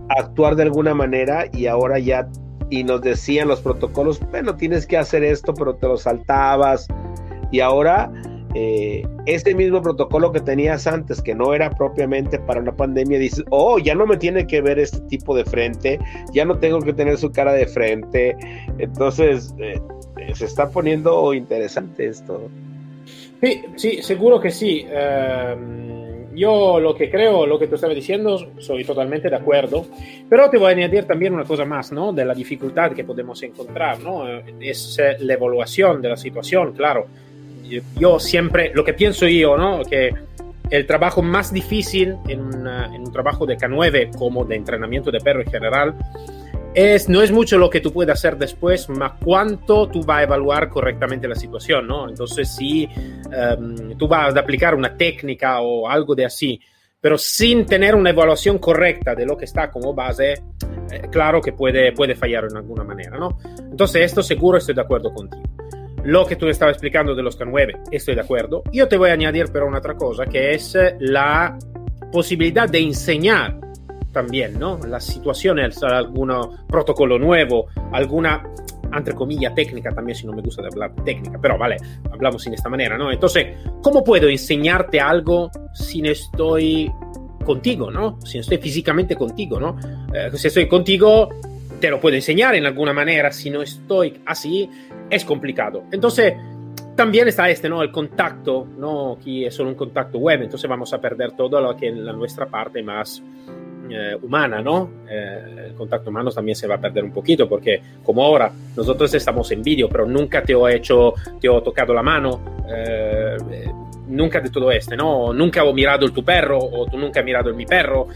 actuar 0.08 0.56
de 0.56 0.64
alguna 0.64 0.94
manera 0.94 1.46
y 1.52 1.66
ahora 1.66 1.98
ya, 1.98 2.28
y 2.70 2.84
nos 2.84 3.02
decían 3.02 3.48
los 3.48 3.60
protocolos, 3.60 4.20
bueno, 4.30 4.56
tienes 4.56 4.86
que 4.86 4.96
hacer 4.96 5.24
esto, 5.24 5.54
pero 5.54 5.74
te 5.74 5.86
lo 5.86 5.96
saltabas. 5.96 6.88
Y 7.52 7.60
ahora, 7.60 8.10
eh, 8.54 9.06
este 9.26 9.54
mismo 9.54 9.82
protocolo 9.82 10.32
que 10.32 10.40
tenías 10.40 10.86
antes, 10.86 11.22
que 11.22 11.34
no 11.34 11.54
era 11.54 11.70
propiamente 11.70 12.38
para 12.38 12.60
una 12.60 12.74
pandemia, 12.74 13.18
dices, 13.18 13.44
oh, 13.50 13.78
ya 13.78 13.94
no 13.94 14.06
me 14.06 14.16
tiene 14.16 14.46
que 14.46 14.60
ver 14.60 14.78
este 14.78 15.00
tipo 15.02 15.36
de 15.36 15.44
frente, 15.44 15.98
ya 16.32 16.44
no 16.44 16.58
tengo 16.58 16.80
que 16.80 16.92
tener 16.92 17.18
su 17.18 17.30
cara 17.30 17.52
de 17.52 17.66
frente. 17.66 18.36
Entonces, 18.78 19.54
eh, 19.58 19.80
se 20.34 20.44
está 20.44 20.70
poniendo 20.70 21.34
interesante 21.34 22.06
esto. 22.06 22.48
Sí, 23.42 23.62
sí, 23.76 24.02
seguro 24.02 24.40
que 24.40 24.50
sí. 24.50 24.86
Em, 24.88 26.05
yo 26.36 26.78
lo 26.78 26.94
que 26.94 27.10
creo, 27.10 27.46
lo 27.46 27.58
que 27.58 27.66
tú 27.66 27.76
estabas 27.76 27.96
diciendo, 27.96 28.52
soy 28.58 28.84
totalmente 28.84 29.30
de 29.30 29.36
acuerdo, 29.36 29.86
pero 30.28 30.50
te 30.50 30.58
voy 30.58 30.68
a 30.68 30.70
añadir 30.70 31.04
también 31.04 31.34
una 31.34 31.44
cosa 31.44 31.64
más, 31.64 31.90
¿no? 31.92 32.12
De 32.12 32.24
la 32.24 32.34
dificultad 32.34 32.92
que 32.92 33.04
podemos 33.04 33.42
encontrar, 33.42 34.00
¿no? 34.00 34.24
Es 34.60 34.98
eh, 34.98 35.16
la 35.20 35.32
evaluación 35.32 36.02
de 36.02 36.10
la 36.10 36.16
situación, 36.16 36.72
claro. 36.72 37.06
Yo 37.98 38.20
siempre, 38.20 38.70
lo 38.74 38.84
que 38.84 38.92
pienso 38.92 39.26
yo, 39.26 39.56
¿no? 39.56 39.82
Que 39.82 40.14
el 40.70 40.86
trabajo 40.86 41.22
más 41.22 41.52
difícil 41.52 42.16
en, 42.28 42.40
en 42.66 43.00
un 43.00 43.12
trabajo 43.12 43.46
de 43.46 43.56
K9 43.56 44.16
como 44.16 44.44
de 44.44 44.56
entrenamiento 44.56 45.10
de 45.10 45.20
perro 45.20 45.40
en 45.40 45.50
general 45.50 45.94
es, 46.76 47.08
no 47.08 47.22
es 47.22 47.32
mucho 47.32 47.56
lo 47.56 47.70
que 47.70 47.80
tú 47.80 47.90
puedes 47.90 48.12
hacer 48.12 48.36
después, 48.36 48.90
más 48.90 49.12
cuánto 49.24 49.88
tú 49.88 50.02
vas 50.04 50.18
a 50.18 50.22
evaluar 50.24 50.68
correctamente 50.68 51.26
la 51.26 51.34
situación, 51.34 51.86
¿no? 51.86 52.06
Entonces, 52.06 52.54
si 52.54 52.86
um, 52.86 53.96
tú 53.96 54.06
vas 54.06 54.36
a 54.36 54.40
aplicar 54.40 54.74
una 54.74 54.94
técnica 54.94 55.62
o 55.62 55.88
algo 55.88 56.14
de 56.14 56.26
así, 56.26 56.60
pero 57.00 57.16
sin 57.16 57.64
tener 57.64 57.94
una 57.94 58.10
evaluación 58.10 58.58
correcta 58.58 59.14
de 59.14 59.24
lo 59.24 59.38
que 59.38 59.46
está 59.46 59.70
como 59.70 59.94
base, 59.94 60.34
eh, 60.92 61.08
claro 61.10 61.40
que 61.40 61.54
puede, 61.54 61.92
puede 61.92 62.14
fallar 62.14 62.44
en 62.50 62.58
alguna 62.58 62.84
manera, 62.84 63.16
¿no? 63.16 63.38
Entonces, 63.58 64.02
esto 64.02 64.22
seguro 64.22 64.58
estoy 64.58 64.74
de 64.74 64.82
acuerdo 64.82 65.14
contigo. 65.14 65.44
Lo 66.04 66.26
que 66.26 66.36
tú 66.36 66.46
estabas 66.46 66.74
explicando 66.74 67.14
de 67.14 67.22
los 67.22 67.38
K9, 67.38 67.88
estoy 67.90 68.14
de 68.14 68.20
acuerdo. 68.20 68.62
Yo 68.70 68.86
te 68.86 68.98
voy 68.98 69.08
a 69.08 69.14
añadir 69.14 69.46
pero 69.50 69.66
una 69.66 69.78
otra 69.78 69.94
cosa, 69.94 70.26
que 70.26 70.52
es 70.52 70.76
la 71.00 71.56
posibilidad 72.12 72.68
de 72.68 72.80
enseñar 72.80 73.65
también, 74.16 74.58
¿no? 74.58 74.78
Las 74.88 75.04
situaciones, 75.04 75.82
algún 75.82 76.32
protocolo 76.66 77.18
nuevo, 77.18 77.66
alguna 77.92 78.42
entre 78.96 79.14
comillas, 79.14 79.54
técnica 79.54 79.90
también, 79.90 80.16
si 80.16 80.26
no 80.26 80.32
me 80.32 80.40
gusta 80.40 80.62
de 80.62 80.68
hablar 80.68 80.94
técnica, 81.04 81.38
pero 81.42 81.58
vale, 81.58 81.76
hablamos 82.10 82.46
en 82.46 82.54
esta 82.54 82.70
manera, 82.70 82.96
¿no? 82.96 83.12
Entonces, 83.12 83.58
¿cómo 83.82 84.02
puedo 84.02 84.26
enseñarte 84.28 85.00
algo 85.00 85.50
si 85.74 86.00
no 86.00 86.08
estoy 86.08 86.90
contigo, 87.44 87.90
¿no? 87.90 88.18
Si 88.24 88.38
no 88.38 88.40
estoy 88.40 88.56
físicamente 88.56 89.16
contigo, 89.16 89.60
¿no? 89.60 89.76
Eh, 90.14 90.30
si 90.34 90.46
estoy 90.46 90.66
contigo, 90.66 91.28
te 91.78 91.90
lo 91.90 92.00
puedo 92.00 92.16
enseñar 92.16 92.54
en 92.54 92.64
alguna 92.64 92.94
manera, 92.94 93.30
si 93.32 93.50
no 93.50 93.60
estoy 93.60 94.22
así, 94.24 94.70
es 95.10 95.26
complicado. 95.26 95.82
Entonces, 95.92 96.32
también 96.94 97.28
está 97.28 97.50
este, 97.50 97.68
¿no? 97.68 97.82
El 97.82 97.90
contacto, 97.90 98.66
¿no? 98.78 99.18
Aquí 99.20 99.44
es 99.44 99.54
solo 99.54 99.68
un 99.68 99.74
contacto 99.74 100.16
web, 100.16 100.40
entonces 100.40 100.70
vamos 100.70 100.94
a 100.94 101.00
perder 101.02 101.32
todo 101.32 101.60
lo 101.60 101.76
que 101.76 101.88
es 101.88 101.96
la 101.96 102.14
nuestra 102.14 102.46
parte 102.46 102.82
más 102.82 103.22
eh, 103.90 104.16
humana, 104.20 104.60
¿no? 104.60 104.90
Eh, 105.08 105.66
el 105.68 105.74
contacto 105.74 106.10
humano 106.10 106.30
también 106.30 106.56
se 106.56 106.66
va 106.66 106.76
a 106.76 106.80
perder 106.80 107.04
un 107.04 107.12
poquito 107.12 107.48
porque 107.48 107.80
como 108.02 108.24
ahora 108.24 108.50
nosotros 108.76 109.12
estamos 109.14 109.50
en 109.52 109.62
vídeo, 109.62 109.88
pero 109.88 110.06
nunca 110.06 110.42
te 110.42 110.52
he 110.52 110.76
hecho, 110.76 111.14
te 111.40 111.48
he 111.48 111.60
tocado 111.62 111.94
la 111.94 112.02
mano, 112.02 112.62
eh, 112.68 113.36
nunca 114.08 114.40
de 114.40 114.50
todo 114.50 114.70
esto, 114.70 114.96
¿no? 114.96 115.32
Nunca 115.32 115.62
he 115.62 115.72
mirado 115.72 116.06
el 116.06 116.12
tu 116.12 116.24
perro 116.24 116.58
o 116.58 116.86
tú 116.86 116.98
nunca 116.98 117.20
has 117.20 117.26
mirado 117.26 117.50
el 117.50 117.56
mi 117.56 117.66
perro, 117.66 118.08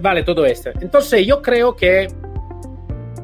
vale, 0.00 0.22
todo 0.22 0.44
esto. 0.44 0.70
Entonces 0.80 1.26
yo 1.26 1.42
creo 1.42 1.74
que 1.74 2.08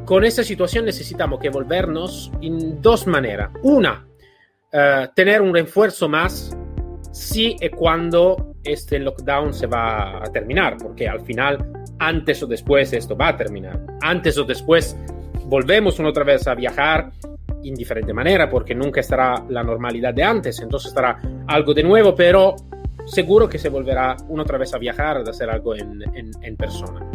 con 0.05 0.25
esta 0.25 0.43
situación 0.45 0.85
necesitamos 0.85 1.41
que 1.41 1.51
volvernos 1.51 2.31
en 2.41 2.81
dos 2.81 3.07
maneras. 3.07 3.51
Una, 3.63 4.07
tener 5.15 5.43
un 5.43 5.55
refuerzo 5.55 6.09
más 6.09 6.57
si 7.13 7.57
y 7.61 7.69
cuando 7.69 8.55
este 8.65 8.99
lockdown 8.99 9.53
se 9.53 9.67
va 9.67 10.19
a 10.19 10.25
terminar, 10.33 10.77
porque 10.83 11.09
al 11.09 11.21
final, 11.21 11.71
antes 11.99 12.43
o 12.43 12.47
después, 12.47 12.93
esto 12.93 13.17
va 13.17 13.29
a 13.29 13.37
terminar. 13.37 13.81
Antes 14.01 14.39
o 14.39 14.45
después, 14.45 14.97
volvemos 15.45 15.99
una 15.99 16.09
otra 16.09 16.25
vez 16.25 16.49
a 16.49 16.55
viajar 16.55 17.13
en 17.63 17.75
diferente 17.75 18.13
manera, 18.13 18.49
porque 18.49 18.75
nunca 18.75 19.01
estará 19.01 19.45
la 19.49 19.63
normalidad 19.63 20.13
de 20.13 20.25
antes, 20.25 20.59
entonces 20.61 20.89
estará 20.89 21.21
algo 21.47 21.75
de 21.75 21.83
nuevo, 21.83 22.15
pero 22.15 22.57
seguro 23.05 23.49
que 23.49 23.59
se 23.59 23.69
volverá 23.69 24.17
una 24.29 24.43
otra 24.43 24.59
vez 24.59 24.75
a 24.75 24.79
viajar, 24.79 25.19
a 25.19 25.31
hacer 25.31 25.49
algo 25.51 25.75
en, 25.77 26.03
en, 26.15 26.31
en 26.41 26.57
persona. 26.57 27.07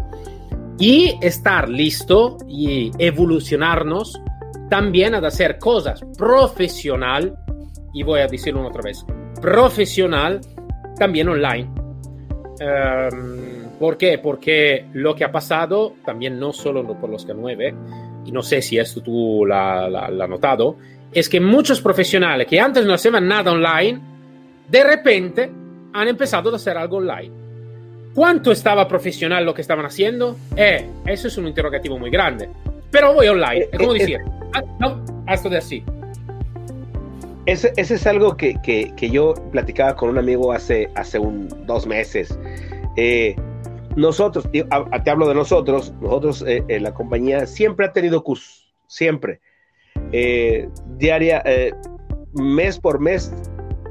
Y 0.80 1.18
estar 1.22 1.68
listo 1.68 2.38
y 2.48 2.92
evolucionarnos 3.00 4.22
también 4.70 5.16
a 5.16 5.20
hacer 5.20 5.58
cosas 5.58 6.02
profesional, 6.18 7.36
y 7.94 8.04
voy 8.04 8.20
a 8.20 8.28
decirlo 8.28 8.60
una 8.60 8.70
otra 8.70 8.84
vez, 8.84 9.04
profesional 9.42 10.42
también 10.98 11.30
online. 11.30 11.70
Um, 12.60 13.58
¿Por 13.80 13.98
qué? 13.98 14.18
Porque 14.18 14.86
lo 14.94 15.16
que 15.16 15.24
ha 15.24 15.32
pasado, 15.32 15.94
también 16.04 16.40
no 16.40 16.52
solo 16.52 16.84
por 17.00 17.10
los 17.10 17.28
K9, 17.28 18.24
y 18.26 18.32
no 18.32 18.42
sé 18.42 18.62
si 18.62 18.78
esto 18.78 19.02
tú 19.02 19.46
la, 19.46 19.86
has 19.86 20.30
notado, 20.30 20.78
es 21.12 21.30
que 21.30 21.40
muchos 21.40 21.82
profesionales 21.82 22.48
que 22.48 22.60
antes 22.60 22.86
no 22.86 22.94
hacían 22.94 23.28
nada 23.28 23.52
online, 23.52 24.00
de 24.68 24.84
repente 24.84 25.52
han 25.94 26.08
empezado 26.08 26.52
a 26.52 26.56
hacer 26.56 26.78
algo 26.78 26.98
online. 26.98 27.32
¿Cuánto 28.14 28.52
estaba 28.52 28.88
profesional 28.88 29.46
lo 29.46 29.54
que 29.54 29.62
estaban 29.62 29.86
haciendo? 29.86 30.36
Eh, 30.56 30.90
eso 31.06 31.28
es 31.28 31.38
un 31.38 31.48
interrogativo 31.48 32.00
muy 32.00 32.10
grande. 32.10 32.50
Pero 32.90 33.14
voy 33.14 33.28
online, 33.28 33.68
es 33.72 33.78
como 33.78 33.94
eh, 33.94 33.98
eh, 33.98 34.00
decir, 34.00 34.20
ah, 34.54 34.62
no, 34.80 35.06
esto 35.28 35.50
de 35.50 35.58
así. 35.58 35.84
Ese, 37.48 37.72
es 37.78 38.06
algo 38.06 38.36
que, 38.36 38.94
yo 39.10 39.34
platicaba 39.54 39.96
con 39.96 40.10
un 40.10 40.18
amigo 40.18 40.52
hace, 40.52 40.90
hace 40.96 41.18
un, 41.18 41.48
dos 41.66 41.88
meses. 41.88 42.38
Eh, 42.98 43.38
nosotros, 43.96 44.50
te 44.52 45.10
hablo 45.10 45.30
de 45.30 45.34
nosotros, 45.34 45.94
nosotros, 46.02 46.44
eh, 46.46 46.62
en 46.68 46.84
la 46.84 46.94
compañía 46.94 47.48
siempre 47.48 47.86
ha 47.86 47.94
tenido 47.94 48.22
cursos, 48.22 48.76
siempre. 48.88 49.40
Eh, 50.12 50.68
diaria, 50.98 51.42
mes 52.34 52.78
por 52.78 53.00
mes, 53.00 53.34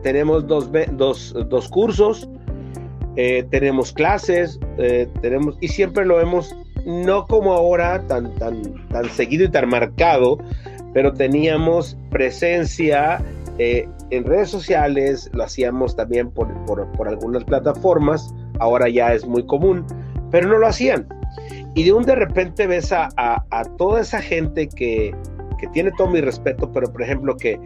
tenemos 0.03 0.47
dos, 0.47 0.71
dos, 0.93 1.35
dos 1.49 1.69
cursos, 1.69 2.29
tenemos 3.15 3.91
clases, 3.91 4.61
tenemos, 5.23 5.57
y 5.63 5.69
siempre 5.69 6.05
lo 6.05 6.21
hemos, 6.21 6.55
no 6.85 7.27
como 7.27 7.55
ahora, 7.55 8.07
tan, 8.07 8.35
tan, 8.35 8.87
tan 8.89 9.09
seguido 9.09 9.47
y 9.47 9.51
tan 9.51 9.71
marcado, 9.71 10.37
pero 10.93 11.15
teníamos 11.15 11.97
presencia 12.11 13.25
eh, 13.59 13.89
en 14.11 14.25
redes 14.25 14.51
sociales, 14.51 15.31
lo 15.33 15.45
hacíamos 15.45 15.97
también 15.97 16.31
por, 16.31 16.49
por, 16.65 17.09
algunas 17.09 17.45
plataformas, 17.45 18.35
ahora 18.59 18.89
ya 18.89 19.15
es 19.15 19.27
muy 19.27 19.45
común, 19.47 19.85
pero 20.31 20.49
no 20.49 20.59
lo 20.59 20.67
hacían. 20.67 21.07
Y 21.75 21.85
de 21.85 21.93
un 21.93 22.05
de 22.05 22.15
repente 22.15 22.67
ves 22.67 22.93
a, 22.93 23.09
a, 23.17 23.65
toda 23.79 24.01
esa 24.01 24.21
gente 24.21 24.69
que, 24.69 25.15
que, 25.59 25.67
tiene 25.69 25.91
todo 25.97 26.09
mi 26.09 26.21
respeto, 26.21 26.71
pero 26.73 26.91
por 26.93 27.03
ejemplo 27.03 27.37
que, 27.37 27.59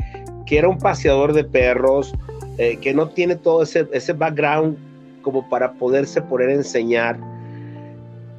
que 0.47 0.59
era 0.59 0.69
un 0.69 0.79
paseador 0.79 1.33
de 1.33 1.45
perros, 1.45 2.15
eh, 2.59 2.77
que 2.81 2.95
no 2.95 3.09
tiene 3.09 3.37
todo 3.37 3.63
ese, 3.63 3.89
ese 3.93 4.13
background 4.13 4.77
como 5.23 5.49
para 5.49 5.73
poderse 5.73 6.23
poner 6.23 6.51
a 6.51 6.55
enseñar 6.55 7.19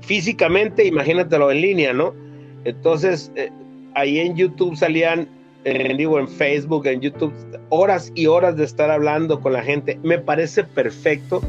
físicamente, 0.02 0.86
imagínatelo 0.86 1.52
en 1.52 1.62
línea, 1.62 1.94
¿no? 1.94 2.14
Entonces, 2.64 3.32
eh, 3.36 3.50
ahí 3.96 4.20
en 4.20 4.36
YouTube 4.36 4.76
salían 4.76 5.28
en, 5.64 5.98
digo, 5.98 6.20
en 6.20 6.28
Facebook, 6.28 6.88
en 6.88 7.02
YouTube, 7.02 7.34
horas 7.70 8.12
y 8.16 8.28
horas 8.28 8.56
de 8.56 8.64
estar 8.64 8.92
hablando 8.92 9.40
con 9.40 9.54
la 9.54 9.64
gente. 9.64 10.00
Me 10.04 10.20
parece 10.20 10.64
perfecto, 10.64 11.42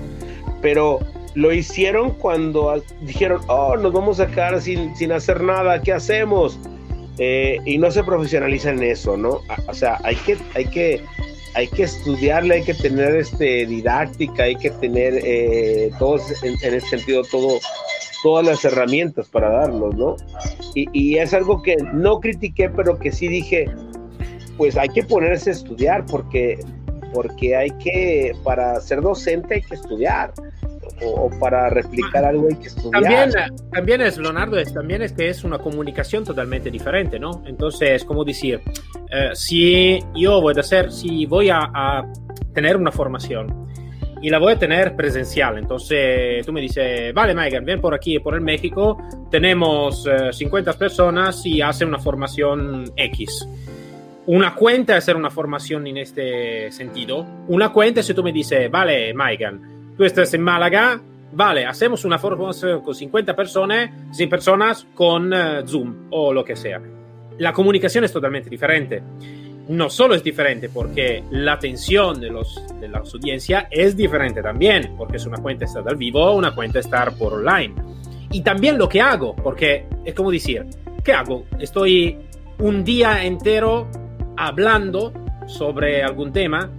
pero 0.61 1.00
lo 1.35 1.52
hicieron 1.52 2.11
cuando 2.12 2.83
dijeron, 3.02 3.40
oh, 3.49 3.76
nos 3.76 3.92
vamos 3.92 4.21
a 4.21 4.26
quedar 4.26 4.61
sin, 4.61 4.95
sin 4.97 5.12
hacer 5.12 5.42
nada, 5.42 5.81
¿qué 5.81 5.92
hacemos? 5.92 6.59
Eh, 7.19 7.59
y 7.64 7.78
no 7.78 7.90
se 7.90 8.02
profesionalizan 8.04 8.78
en 8.78 8.90
eso, 8.90 9.16
¿no? 9.16 9.40
O 9.69 9.75
sea, 9.75 9.99
hay 10.02 10.16
que, 10.16 10.37
hay 10.54 10.64
que, 10.66 11.00
hay 11.54 11.69
que 11.69 11.85
estudiarle, 11.85 12.57
hay 12.57 12.62
que 12.64 12.75
tener 12.75 13.14
este, 13.16 13.66
didáctica, 13.66 14.45
hay 14.45 14.57
que 14.57 14.71
tener 14.71 15.21
eh, 15.23 15.90
todos, 15.99 16.42
en, 16.42 16.54
en 16.62 16.75
ese 16.75 16.88
sentido, 16.88 17.23
todo, 17.31 17.59
todas 18.23 18.47
las 18.47 18.64
herramientas 18.64 19.28
para 19.28 19.50
darlos, 19.50 19.95
¿no? 19.95 20.16
Y, 20.75 20.88
y, 20.92 21.19
es 21.19 21.35
algo 21.35 21.62
que 21.62 21.76
no 21.92 22.21
critiqué, 22.21 22.71
pero 22.71 22.99
que 22.99 23.12
sí 23.12 23.28
dije, 23.28 23.66
pues 24.56 24.76
hay 24.76 24.88
que 24.88 25.02
ponerse 25.02 25.50
a 25.50 25.52
estudiar 25.54 26.04
porque, 26.06 26.59
porque 27.12 27.56
hay 27.56 27.71
que, 27.73 28.32
para 28.44 28.80
ser 28.80 29.00
docente 29.00 29.54
hay 29.54 29.62
que 29.62 29.75
estudiar. 29.75 30.32
O, 31.04 31.28
para 31.40 31.68
replicar 31.68 32.25
algo 32.25 32.47
hay 32.49 32.54
que 32.54 32.68
estudiar. 32.68 33.32
También, 33.73 34.02
es, 34.02 34.18
Leonardo, 34.18 34.56
es, 34.56 34.73
también 34.73 35.02
es 35.02 35.12
que 35.12 35.28
es 35.28 35.42
una 35.42 35.59
comunicación 35.59 36.23
totalmente 36.23 36.71
diferente, 36.71 37.18
¿no? 37.18 37.42
Entonces, 37.44 38.04
como 38.04 38.25
decir, 38.25 38.61
eh, 39.11 39.30
si 39.35 39.99
yo 40.14 40.40
voy 40.40 40.54
a 40.56 40.61
hacer, 40.61 40.92
si 40.92 41.26
voy 41.26 41.50
a, 41.50 42.04
tener 42.54 42.76
una 42.76 42.92
formación 42.92 43.66
y 44.21 44.30
la 44.30 44.38
voy 44.38 44.52
a 44.52 44.59
tener 44.59 44.94
presencial, 44.94 45.59
entonces 45.59 46.47
tú 46.47 46.52
me 46.52 46.61
dices, 46.61 47.12
vale, 47.12 47.35
Megan, 47.35 47.64
ven 47.64 47.80
por 47.80 47.94
aquí, 47.94 48.21
por 48.21 48.35
el 48.35 48.42
México, 48.42 48.99
tenemos 49.28 50.06
50 50.30 50.71
eh, 50.71 50.75
personas 50.75 51.44
y 51.47 51.62
hace 51.62 51.85
una 51.85 51.99
formación 51.99 52.85
X 52.94 53.49
una 54.26 54.55
cuenta 54.55 54.97
es 54.97 55.05
hacer 55.05 55.17
una 55.17 55.31
formación 55.31 55.87
en 55.87 55.97
este 55.97 56.71
sentido. 56.71 57.26
Una 57.49 57.73
cuenta 57.73 58.00
es 58.00 58.07
si 58.07 58.14
tú 58.14 58.23
me 58.23 58.33
dices, 58.33 58.71
vale, 58.71 59.12
Maigan, 59.14 59.95
tú 59.97 60.05
estás 60.05 60.33
en 60.35 60.43
Málaga, 60.43 61.00
vale, 61.33 61.67
hacemos 61.67 62.05
una 62.05 62.19
formación 62.19 62.83
con 62.83 62.95
50 62.95 63.35
personas, 63.35 63.91
100 64.12 64.31
personas 64.31 64.87
con 64.95 65.33
uh, 65.33 65.67
Zoom 65.67 66.07
o 66.11 66.33
lo 66.33 66.45
que 66.45 66.55
sea. 66.55 66.81
La 67.38 67.52
comunicación 67.52 68.05
es 68.05 68.12
totalmente 68.12 68.49
diferente. 68.49 69.02
No 69.69 69.91
solo 69.91 70.14
es 70.14 70.23
diferente 70.23 70.69
porque 70.69 71.25
la 71.31 71.55
atención 71.55 72.21
de, 72.21 72.31
los, 72.31 72.62
de 72.81 72.88
la 72.88 72.99
audiencia 72.99 73.69
es 73.71 73.97
diferente 73.97 74.43
también, 74.43 74.95
porque 74.97 75.17
es 75.17 75.26
una 75.26 75.38
cuenta 75.38 75.64
estar 75.64 75.88
al 75.88 75.97
vivo 75.97 76.33
una 76.33 76.55
cuenta 76.55 76.79
estar 76.79 77.17
por 77.17 77.35
online. 77.35 77.75
Y 78.31 78.43
también 78.43 78.79
lo 78.79 78.88
que 78.88 79.00
hago, 79.00 79.35
porque 79.35 79.87
es 80.05 80.14
como 80.14 80.31
decir, 80.31 80.67
¿qué 81.05 81.12
hago? 81.12 81.45
Estoy 81.59 82.19
un 82.59 82.85
día 82.85 83.25
entero 83.25 83.88
hablando 84.37 85.12
sobre 85.47 86.03
algún 86.03 86.33
tema 86.33 86.71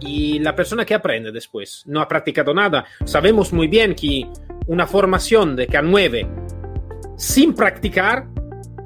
y 0.00 0.38
la 0.38 0.54
persona 0.54 0.84
que 0.84 0.94
aprende 0.94 1.32
después 1.32 1.82
no 1.86 2.00
ha 2.00 2.08
practicado 2.08 2.54
nada. 2.54 2.84
Sabemos 3.04 3.52
muy 3.52 3.68
bien 3.68 3.94
que 3.94 4.26
una 4.66 4.86
formación 4.86 5.56
de 5.56 5.68
K9 5.68 6.26
sin 7.16 7.54
practicar 7.54 8.26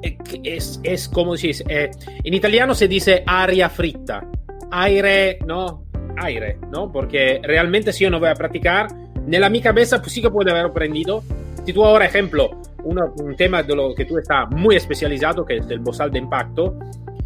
eh, 0.01 0.17
es, 0.43 0.79
es 0.83 1.07
como 1.07 1.37
si 1.37 1.51
eh, 1.67 1.91
en 2.23 2.33
italiano 2.33 2.73
se 2.73 2.87
dice 2.87 3.23
aria 3.25 3.69
fritta, 3.69 4.25
aire, 4.71 5.39
¿no? 5.45 5.85
Aire, 6.17 6.57
¿no? 6.71 6.91
Porque 6.91 7.39
realmente 7.43 7.93
si 7.93 8.03
yo 8.03 8.09
no 8.09 8.19
voy 8.19 8.29
a 8.29 8.35
practicar, 8.35 8.87
nella 9.25 9.49
mia 9.49 9.61
cabeza 9.61 9.99
pues 9.99 10.11
sí 10.11 10.21
que 10.21 10.29
puede 10.29 10.51
haber 10.51 10.65
aprendido. 10.65 11.23
Si 11.65 11.73
tú 11.73 11.83
ahora, 11.85 12.05
ejemplo, 12.05 12.61
un 12.83 13.35
tema 13.37 13.63
de 13.63 13.75
lo 13.75 13.95
que 13.95 14.03
tú 14.03 14.17
estás 14.17 14.49
muy 14.49 14.75
especializado, 14.75 15.45
que 15.45 15.57
es 15.57 15.69
el 15.69 15.79
bozal 15.79 16.11
de 16.11 16.19
impacto, 16.19 16.77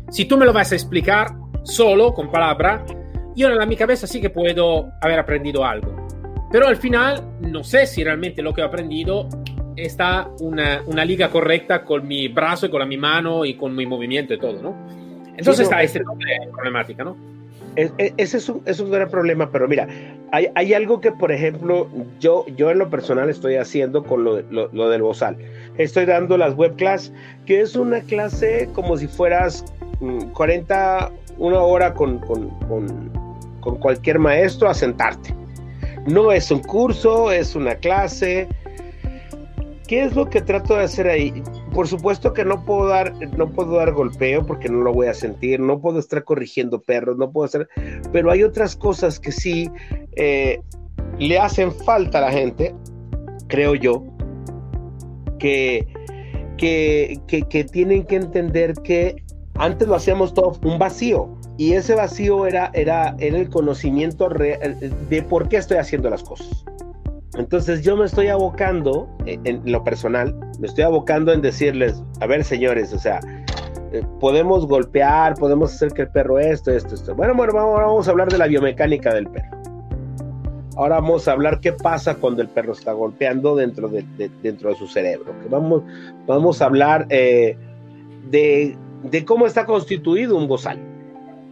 si 0.09 0.25
tú 0.25 0.37
me 0.37 0.45
lo 0.45 0.53
vas 0.53 0.71
a 0.71 0.75
explicar 0.75 1.27
solo, 1.63 2.13
con 2.13 2.31
palabra, 2.31 2.85
yo 3.35 3.49
en 3.49 3.57
la 3.57 3.65
mi 3.65 3.75
cabeza 3.75 4.07
sí 4.07 4.21
que 4.21 4.29
puedo 4.29 4.89
haber 5.01 5.19
aprendido 5.19 5.65
algo. 5.65 5.95
Pero 6.51 6.67
al 6.67 6.77
final 6.77 7.21
no 7.41 7.63
sé 7.63 7.85
si 7.87 8.03
realmente 8.03 8.41
lo 8.41 8.53
que 8.53 8.61
he 8.61 8.63
aprendido 8.63 9.27
está 9.75 10.29
una, 10.39 10.81
una 10.85 11.03
liga 11.05 11.29
correcta 11.29 11.83
con 11.83 12.07
mi 12.07 12.29
brazo 12.29 12.65
y 12.65 12.69
con 12.69 12.79
la, 12.79 12.85
mi 12.85 12.97
mano 12.97 13.45
y 13.45 13.55
con 13.55 13.75
mi 13.75 13.85
movimiento 13.85 14.33
y 14.33 14.39
todo, 14.39 14.61
¿no? 14.61 14.75
Entonces 15.37 15.57
Sí, 15.57 15.61
no, 15.61 15.63
está 15.63 15.83
es- 15.83 15.95
esta 15.95 16.03
problemática, 16.51 17.03
¿no? 17.03 17.15
Es- 17.75 17.93
es- 17.99 18.13
ese 18.17 18.37
es 18.37 18.49
un, 18.49 18.63
es 18.65 18.79
un 18.79 18.89
gran 18.89 19.07
problema, 19.09 19.51
pero 19.51 19.67
mira, 19.67 19.87
hay, 20.31 20.47
hay 20.55 20.73
algo 20.73 20.99
que, 20.99 21.11
por 21.11 21.31
ejemplo, 21.31 21.87
yo, 22.19 22.43
yo 22.55 22.71
en 22.71 22.79
lo 22.79 22.89
personal 22.89 23.29
estoy 23.29 23.55
haciendo 23.57 24.03
con 24.03 24.23
lo, 24.23 24.41
lo- 24.49 24.69
lo 24.73 24.89
del 24.89 25.03
bozal. 25.03 25.37
Estoy 25.77 26.05
dando 26.05 26.37
las 26.39 26.55
web 26.55 26.75
class, 26.75 27.13
que 27.45 27.61
es 27.61 27.75
una 27.75 27.99
clase 28.01 28.67
como 28.73 28.97
si 28.97 29.07
fueras 29.07 29.63
40, 30.34 31.12
una 31.38 31.60
hora 31.60 31.94
con, 31.94 32.20
con, 32.20 32.50
con- 32.68 33.27
cualquier 33.80 34.18
maestro 34.18 34.70
a 34.70 34.74
sentarte. 34.74 35.36
No 36.06 36.32
es 36.32 36.51
un 36.51 36.60
curso, 36.60 37.32
es 37.32 37.54
una 37.54 37.75
clase. 37.75 38.48
¿Qué 39.88 40.04
es 40.04 40.16
lo 40.16 40.30
que 40.30 40.42
trato 40.42 40.75
de 40.75 40.84
hacer 40.84 41.08
ahí? 41.08 41.44
Por 41.74 41.88
supuesto 41.88 42.34
que 42.34 42.46
no 42.46 42.63
puedo 42.63 42.88
dar, 42.88 43.13
no 43.38 43.50
puedo 43.51 43.75
dar 43.75 43.92
golpeo 43.92 44.46
porque 44.46 44.70
no 44.70 44.80
lo 44.84 44.94
voy 44.94 45.08
a 45.08 45.13
sentir, 45.13 45.60
no 45.60 45.80
puedo 45.80 46.00
estar 46.00 46.24
corrigiendo 46.24 46.82
perros, 46.82 47.18
no 47.18 47.32
puedo 47.32 47.46
hacer, 47.46 47.68
pero 48.12 48.32
hay 48.32 48.44
otras 48.44 48.75
cosas 48.75 49.20
que 49.20 49.32
sí 49.32 49.70
eh, 50.16 50.62
le 51.20 51.39
hacen 51.39 51.72
falta 51.72 52.18
a 52.20 52.22
la 52.22 52.32
gente, 52.32 52.74
creo 53.48 53.75
yo, 53.75 54.04
que, 55.39 55.88
que, 56.58 57.20
que 57.27 57.63
tienen 57.66 58.06
que 58.06 58.16
entender 58.16 58.74
que 58.84 59.24
antes 59.59 59.87
lo 59.87 59.95
hacíamos 59.95 60.33
todo 60.33 60.57
un 60.63 60.77
vacío 60.79 61.29
y 61.57 61.73
ese 61.73 61.95
vacío 61.95 62.45
era, 62.45 62.69
era, 62.73 63.15
era 63.19 63.37
el 63.37 63.49
conocimiento 63.49 64.29
de 64.29 65.25
por 65.29 65.49
qué 65.49 65.57
estoy 65.57 65.77
haciendo 65.77 66.09
las 66.09 66.23
cosas. 66.23 66.65
Entonces 67.37 67.83
yo 67.83 67.95
me 67.95 68.05
estoy 68.05 68.27
abocando, 68.27 69.07
eh, 69.25 69.39
en 69.43 69.61
lo 69.71 69.83
personal, 69.83 70.35
me 70.59 70.67
estoy 70.67 70.83
abocando 70.83 71.31
en 71.33 71.41
decirles, 71.41 72.01
a 72.19 72.25
ver 72.25 72.43
señores, 72.43 72.93
o 72.93 72.99
sea, 72.99 73.19
eh, 73.91 74.03
podemos 74.19 74.65
golpear, 74.67 75.35
podemos 75.35 75.73
hacer 75.73 75.91
que 75.93 76.03
el 76.03 76.09
perro 76.09 76.39
esto, 76.39 76.71
esto, 76.71 76.95
esto. 76.95 77.15
Bueno, 77.15 77.35
bueno, 77.35 77.53
vamos, 77.53 77.73
ahora 77.75 77.85
vamos 77.87 78.07
a 78.07 78.11
hablar 78.11 78.29
de 78.29 78.37
la 78.37 78.47
biomecánica 78.47 79.13
del 79.13 79.27
perro. 79.27 79.55
Ahora 80.77 80.95
vamos 80.99 81.27
a 81.27 81.31
hablar 81.31 81.59
qué 81.59 81.73
pasa 81.73 82.15
cuando 82.15 82.41
el 82.41 82.49
perro 82.49 82.73
está 82.73 82.91
golpeando 82.93 83.55
dentro 83.55 83.87
de, 83.87 84.03
de- 84.17 84.29
dentro 84.43 84.69
de 84.69 84.75
su 84.75 84.87
cerebro. 84.87 85.33
Que 85.41 85.49
vamos, 85.49 85.83
vamos 86.27 86.61
a 86.61 86.65
hablar 86.65 87.07
eh, 87.09 87.57
de, 88.29 88.77
de 89.04 89.25
cómo 89.25 89.46
está 89.46 89.66
constituido 89.66 90.36
un 90.38 90.48
bozal. 90.48 90.80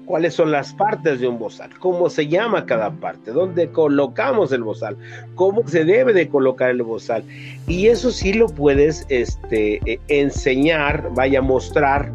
¿Cuáles 0.05 0.35
son 0.35 0.51
las 0.51 0.71
partes 0.73 1.19
de 1.19 1.27
un 1.27 1.39
bozal? 1.39 1.71
¿Cómo 1.79 2.11
se 2.11 2.27
llama 2.27 2.67
cada 2.67 2.91
parte? 2.91 3.31
¿Dónde 3.31 3.69
colocamos 3.71 4.51
el 4.51 4.61
bozal? 4.61 4.95
¿Cómo 5.33 5.67
se 5.67 5.83
debe 5.83 6.13
de 6.13 6.29
colocar 6.29 6.69
el 6.69 6.83
bozal? 6.83 7.23
Y 7.67 7.87
eso 7.87 8.11
sí 8.11 8.33
lo 8.33 8.45
puedes 8.47 9.05
este, 9.09 9.79
eh, 9.91 9.99
enseñar, 10.07 11.09
vaya 11.15 11.39
a 11.39 11.41
mostrar 11.41 12.11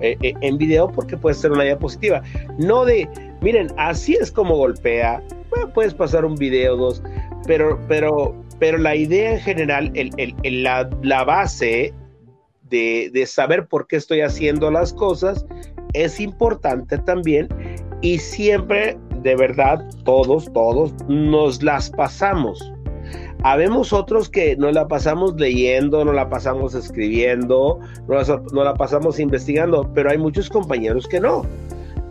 eh, 0.00 0.16
eh, 0.20 0.34
en 0.40 0.58
video 0.58 0.90
porque 0.90 1.16
puede 1.16 1.36
ser 1.36 1.52
una 1.52 1.62
diapositiva. 1.62 2.22
No 2.58 2.84
de, 2.84 3.08
miren, 3.40 3.68
así 3.76 4.14
es 4.14 4.32
como 4.32 4.56
golpea. 4.56 5.22
Puedes 5.74 5.94
pasar 5.94 6.24
un 6.24 6.34
video, 6.34 6.76
dos, 6.76 7.04
pero, 7.46 7.78
pero, 7.86 8.34
pero 8.58 8.78
la 8.78 8.96
idea 8.96 9.34
en 9.34 9.40
general, 9.40 9.92
el, 9.94 10.10
el- 10.16 10.34
el- 10.42 10.64
la, 10.64 10.90
la 11.02 11.22
base 11.22 11.94
de, 12.72 13.24
saber 13.26 13.66
por 13.68 13.86
qué 13.86 13.96
estoy 13.96 14.22
haciendo 14.22 14.70
las 14.70 14.92
cosas 14.92 15.46
es 15.92 16.18
importante 16.20 16.98
también 16.98 17.48
y 18.00 18.18
siempre, 18.18 18.96
de 19.22 19.36
verdad, 19.36 19.84
todos, 20.04 20.50
todos 20.52 20.92
nos 21.08 21.62
las 21.62 21.90
pasamos. 21.90 22.72
Habemos 23.44 23.92
otros 23.92 24.28
que 24.28 24.56
nos 24.56 24.72
la 24.72 24.86
pasamos 24.88 25.34
leyendo, 25.36 26.04
nos 26.04 26.14
la 26.14 26.28
pasamos 26.28 26.74
escribiendo, 26.74 27.78
nos 28.08 28.28
la, 28.52 28.74
pasamos 28.74 29.18
investigando, 29.20 29.90
pero 29.94 30.10
hay 30.10 30.18
muchos 30.18 30.48
compañeros 30.48 31.06
que 31.08 31.20
no, 31.20 31.44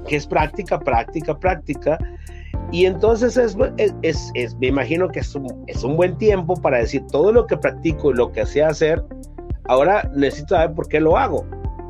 que 0.07 0.17
es 0.17 0.27
práctica, 0.27 0.79
práctica, 0.79 1.37
práctica. 1.39 1.97
Y 2.73 2.85
entonces 2.85 3.35
es, 3.37 3.57
es, 3.77 3.93
es- 4.01 4.31
es- 4.33 4.55
me 4.57 4.67
imagino 4.67 5.07
que 5.09 5.19
es 5.19 5.33
un, 5.35 5.47
es 5.67 5.83
un 5.83 5.95
buen 5.97 6.17
tiempo 6.17 6.53
para 6.61 6.79
decir 6.79 7.01
todo 7.11 7.31
lo 7.31 7.47
que 7.47 7.57
practico 7.57 8.11
y 8.11 8.15
lo 8.15 8.31
que 8.31 8.45
sé 8.45 8.63
hacer, 8.63 9.01
ahora 9.71 10.09
necesito 10.13 10.55
saber 10.55 10.75
por 10.75 10.87
qué 10.89 10.99
lo 10.99 11.17
hago. 11.17 11.45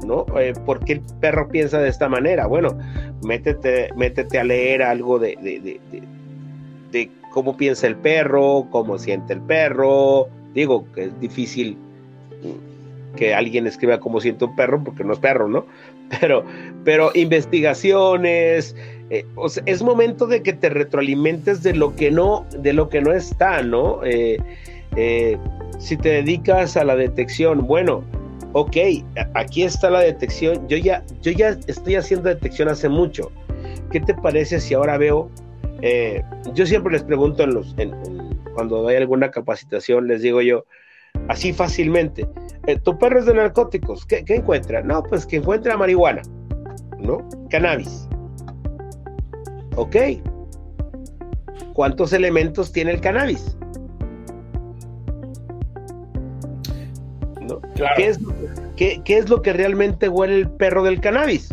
¿no? 0.06 0.26
Eh, 0.40 0.54
¿Por 0.66 0.84
qué 0.86 0.94
el 0.94 1.02
perro 1.20 1.50
piensa 1.50 1.80
de 1.80 1.90
esta 1.90 2.08
manera? 2.08 2.48
Bueno, 2.48 2.78
métete, 3.24 3.90
métete 3.96 4.40
a 4.40 4.44
leer 4.44 4.84
algo 4.84 5.20
de, 5.20 5.38
de, 5.42 5.60
de, 5.60 5.80
de, 6.92 7.10
cómo 7.32 7.58
piensa 7.58 7.88
el 7.88 7.96
perro, 7.96 8.68
cómo 8.70 8.98
siente 8.98 9.34
el 9.34 9.42
perro. 9.42 10.28
Digo 10.54 10.86
que 10.94 11.06
es 11.06 11.20
difícil 11.20 11.78
mm, 12.44 13.16
que 13.16 13.34
alguien 13.34 13.68
escriba 13.68 14.00
cómo 14.00 14.22
siente 14.22 14.46
un 14.46 14.56
perro 14.56 14.84
porque 14.84 15.04
no 15.04 15.14
es 15.14 15.20
perro, 15.20 15.48
¿no? 15.48 15.66
Pero, 16.20 16.44
pero 16.84 17.12
investigaciones, 17.16 18.76
eh, 19.10 19.26
es 19.66 19.82
momento 19.82 20.28
de 20.28 20.44
que 20.44 20.52
te 20.52 20.68
retroalimentes 20.68 21.64
de 21.64 21.74
lo 21.74 21.96
que 21.96 22.12
no, 22.12 22.46
de 22.52 22.74
lo 22.74 22.90
que 22.90 23.00
no 23.00 23.14
está, 23.14 23.64
¿no? 23.64 24.04
Eh, 24.04 24.38
eh, 24.96 25.38
si 25.80 25.98
te 25.98 26.10
dedicas 26.10 26.78
a 26.78 26.84
la 26.84 26.96
detección, 26.96 27.66
bueno, 27.68 28.04
ok, 28.54 28.78
aquí 29.34 29.64
está 29.64 29.90
la 29.90 30.02
detección, 30.02 30.68
yo 30.68 30.78
ya, 30.78 31.04
yo 31.22 31.32
ya 31.32 31.58
estoy 31.68 31.96
haciendo 31.96 32.30
detección 32.30 32.70
hace 32.70 32.90
mucho. 32.90 33.32
¿Qué 33.92 34.00
te 34.00 34.14
parece 34.14 34.60
si 34.60 34.74
ahora 34.74 34.98
veo? 34.98 35.30
eh, 35.82 36.24
yo 36.54 36.66
siempre 36.66 36.94
les 36.94 37.04
pregunto 37.04 37.44
en 37.44 37.56
los, 37.56 37.76
cuando 38.54 38.88
hay 38.88 38.98
alguna 38.98 39.32
capacitación, 39.32 40.08
les 40.08 40.22
digo 40.22 40.42
yo, 40.42 40.66
así 41.28 41.54
fácilmente, 41.54 42.28
eh, 42.68 42.78
tu 42.78 42.98
perro 42.98 43.20
es 43.20 43.26
de 43.26 43.34
narcóticos, 43.34 44.06
¿qué, 44.06 44.24
qué 44.24 44.36
encuentra? 44.36 44.82
No, 44.82 45.02
pues 45.04 45.26
que 45.26 45.38
encuentra 45.38 45.78
marihuana, 45.78 46.22
¿no? 47.00 47.28
Cannabis. 47.50 48.08
Ok. 49.76 49.96
¿Cuántos 51.74 52.14
elementos 52.14 52.72
tiene 52.72 52.92
el 52.92 53.02
cannabis? 53.02 53.58
Claro. 57.82 57.96
¿Qué 57.98 58.08
es, 58.08 58.20
qué, 58.76 59.02
qué 59.04 59.18
es 59.18 59.28
lo 59.28 59.42
que 59.42 59.54
realmente 59.54 60.08
huele 60.08 60.36
el 60.36 60.50
perro 60.50 60.84
del 60.84 61.02
cannabis? 61.02 61.50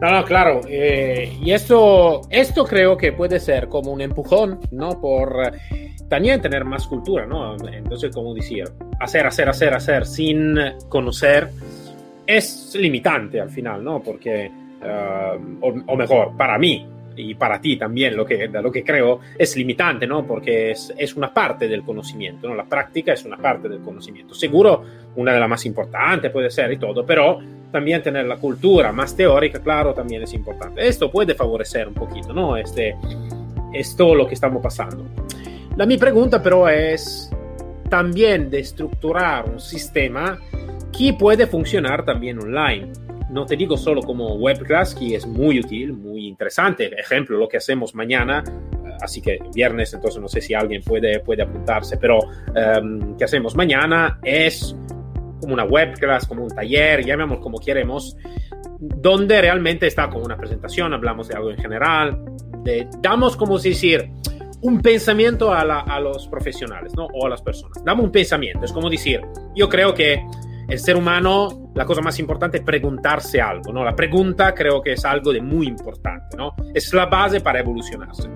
No, 0.00 0.10
no, 0.12 0.24
claro. 0.24 0.60
eh, 0.68 1.36
y 1.42 1.50
esto, 1.50 2.20
esto 2.30 2.64
creo 2.64 2.96
que 2.96 3.10
puede 3.10 3.40
ser 3.40 3.68
como 3.68 3.90
un 3.90 4.00
empujón, 4.00 4.60
¿no? 4.70 5.00
Por 5.00 5.52
eh, 5.72 5.96
también 6.08 6.40
tener 6.40 6.64
más 6.64 6.86
cultura, 6.86 7.26
¿no? 7.26 7.56
Entonces, 7.56 8.14
como 8.14 8.32
decía, 8.34 8.62
hacer, 9.00 9.26
hacer, 9.26 9.48
hacer, 9.48 9.74
hacer 9.74 10.06
sin 10.06 10.56
conocer 10.88 11.48
es 12.24 12.76
limitante 12.78 13.40
al 13.40 13.50
final, 13.50 13.82
¿no? 13.82 14.00
Porque, 14.00 14.44
eh, 14.80 15.38
o, 15.60 15.74
o 15.86 15.96
mejor, 15.96 16.36
para 16.36 16.56
mí 16.56 16.86
y 17.18 17.34
para 17.34 17.60
ti 17.60 17.76
también, 17.76 18.16
lo 18.16 18.24
que, 18.24 18.48
lo 18.48 18.70
que 18.70 18.84
creo, 18.84 19.20
es 19.36 19.56
limitante, 19.56 20.06
¿no? 20.06 20.26
Porque 20.26 20.70
es, 20.70 20.92
es 20.96 21.14
una 21.16 21.32
parte 21.32 21.68
del 21.68 21.82
conocimiento, 21.82 22.48
¿no? 22.48 22.54
La 22.54 22.64
práctica 22.64 23.12
es 23.12 23.24
una 23.24 23.36
parte 23.36 23.68
del 23.68 23.80
conocimiento. 23.80 24.34
Seguro 24.34 24.84
una 25.16 25.32
de 25.32 25.40
las 25.40 25.48
más 25.48 25.66
importantes 25.66 26.30
puede 26.30 26.50
ser 26.50 26.72
y 26.72 26.78
todo, 26.78 27.04
pero 27.04 27.40
también 27.70 28.02
tener 28.02 28.26
la 28.26 28.36
cultura 28.36 28.92
más 28.92 29.14
teórica, 29.16 29.60
claro, 29.60 29.92
también 29.92 30.22
es 30.22 30.32
importante. 30.32 30.86
Esto 30.86 31.10
puede 31.10 31.34
favorecer 31.34 31.88
un 31.88 31.94
poquito, 31.94 32.32
¿no? 32.32 32.56
Este, 32.56 32.96
es 33.72 33.96
todo 33.96 34.14
lo 34.14 34.26
que 34.26 34.34
estamos 34.34 34.62
pasando. 34.62 35.06
La 35.76 35.86
mi 35.86 35.98
pregunta, 35.98 36.42
pero, 36.42 36.68
es 36.68 37.30
también 37.88 38.50
de 38.50 38.60
estructurar 38.60 39.48
un 39.48 39.60
sistema 39.60 40.38
que 40.96 41.12
puede 41.14 41.46
funcionar 41.46 42.04
también 42.04 42.38
online. 42.38 42.92
No 43.30 43.44
te 43.44 43.56
digo 43.56 43.76
solo 43.76 44.02
como 44.02 44.36
web 44.36 44.58
class, 44.64 44.94
que 44.94 45.14
es 45.14 45.26
muy 45.26 45.60
útil, 45.60 45.92
muy 45.92 46.26
interesante. 46.26 46.90
Ejemplo, 46.98 47.36
lo 47.36 47.48
que 47.48 47.58
hacemos 47.58 47.94
mañana, 47.94 48.42
eh, 48.46 48.90
así 49.02 49.20
que 49.20 49.38
viernes, 49.54 49.92
entonces 49.92 50.20
no 50.20 50.28
sé 50.28 50.40
si 50.40 50.54
alguien 50.54 50.82
puede, 50.82 51.20
puede 51.20 51.42
apuntarse, 51.42 51.98
pero 51.98 52.18
um, 52.20 53.16
que 53.16 53.24
hacemos 53.24 53.54
mañana 53.54 54.18
es 54.22 54.74
como 55.40 55.54
una 55.54 55.64
web 55.64 55.98
class, 55.98 56.26
como 56.26 56.44
un 56.44 56.50
taller, 56.50 57.04
llamemos 57.04 57.38
como 57.40 57.58
queremos, 57.58 58.16
donde 58.80 59.40
realmente 59.40 59.86
está 59.86 60.08
como 60.08 60.24
una 60.24 60.36
presentación, 60.36 60.92
hablamos 60.94 61.28
de 61.28 61.36
algo 61.36 61.50
en 61.50 61.58
general, 61.58 62.24
damos 63.00 63.36
como 63.36 63.58
decir 63.58 64.10
un 64.60 64.80
pensamiento 64.80 65.52
a, 65.52 65.60
a, 65.60 66.00
los 66.00 66.26
profesionales, 66.28 66.92
¿no? 66.96 67.06
O 67.06 67.26
a 67.26 67.28
las 67.28 67.42
personas. 67.42 67.82
Damos 67.84 68.06
un 68.06 68.12
pensamiento, 68.12 68.64
es 68.64 68.72
como 68.72 68.90
decir, 68.90 69.20
yo 69.54 69.68
creo 69.68 69.94
que 69.94 70.24
el 70.68 70.78
ser 70.78 70.96
humano, 70.96 71.72
la 71.74 71.86
cosa 71.86 72.02
más 72.02 72.18
importante 72.18 72.58
es 72.58 72.62
preguntarse 72.62 73.40
algo, 73.40 73.72
¿no? 73.72 73.84
La 73.84 73.96
pregunta 73.96 74.54
creo 74.54 74.82
que 74.82 74.92
es 74.92 75.04
algo 75.04 75.32
de 75.32 75.40
muy 75.40 75.66
importante, 75.66 76.36
¿no? 76.36 76.54
Es 76.74 76.92
la 76.92 77.06
base 77.06 77.40
para 77.40 77.60
evolucionarse. 77.60 78.28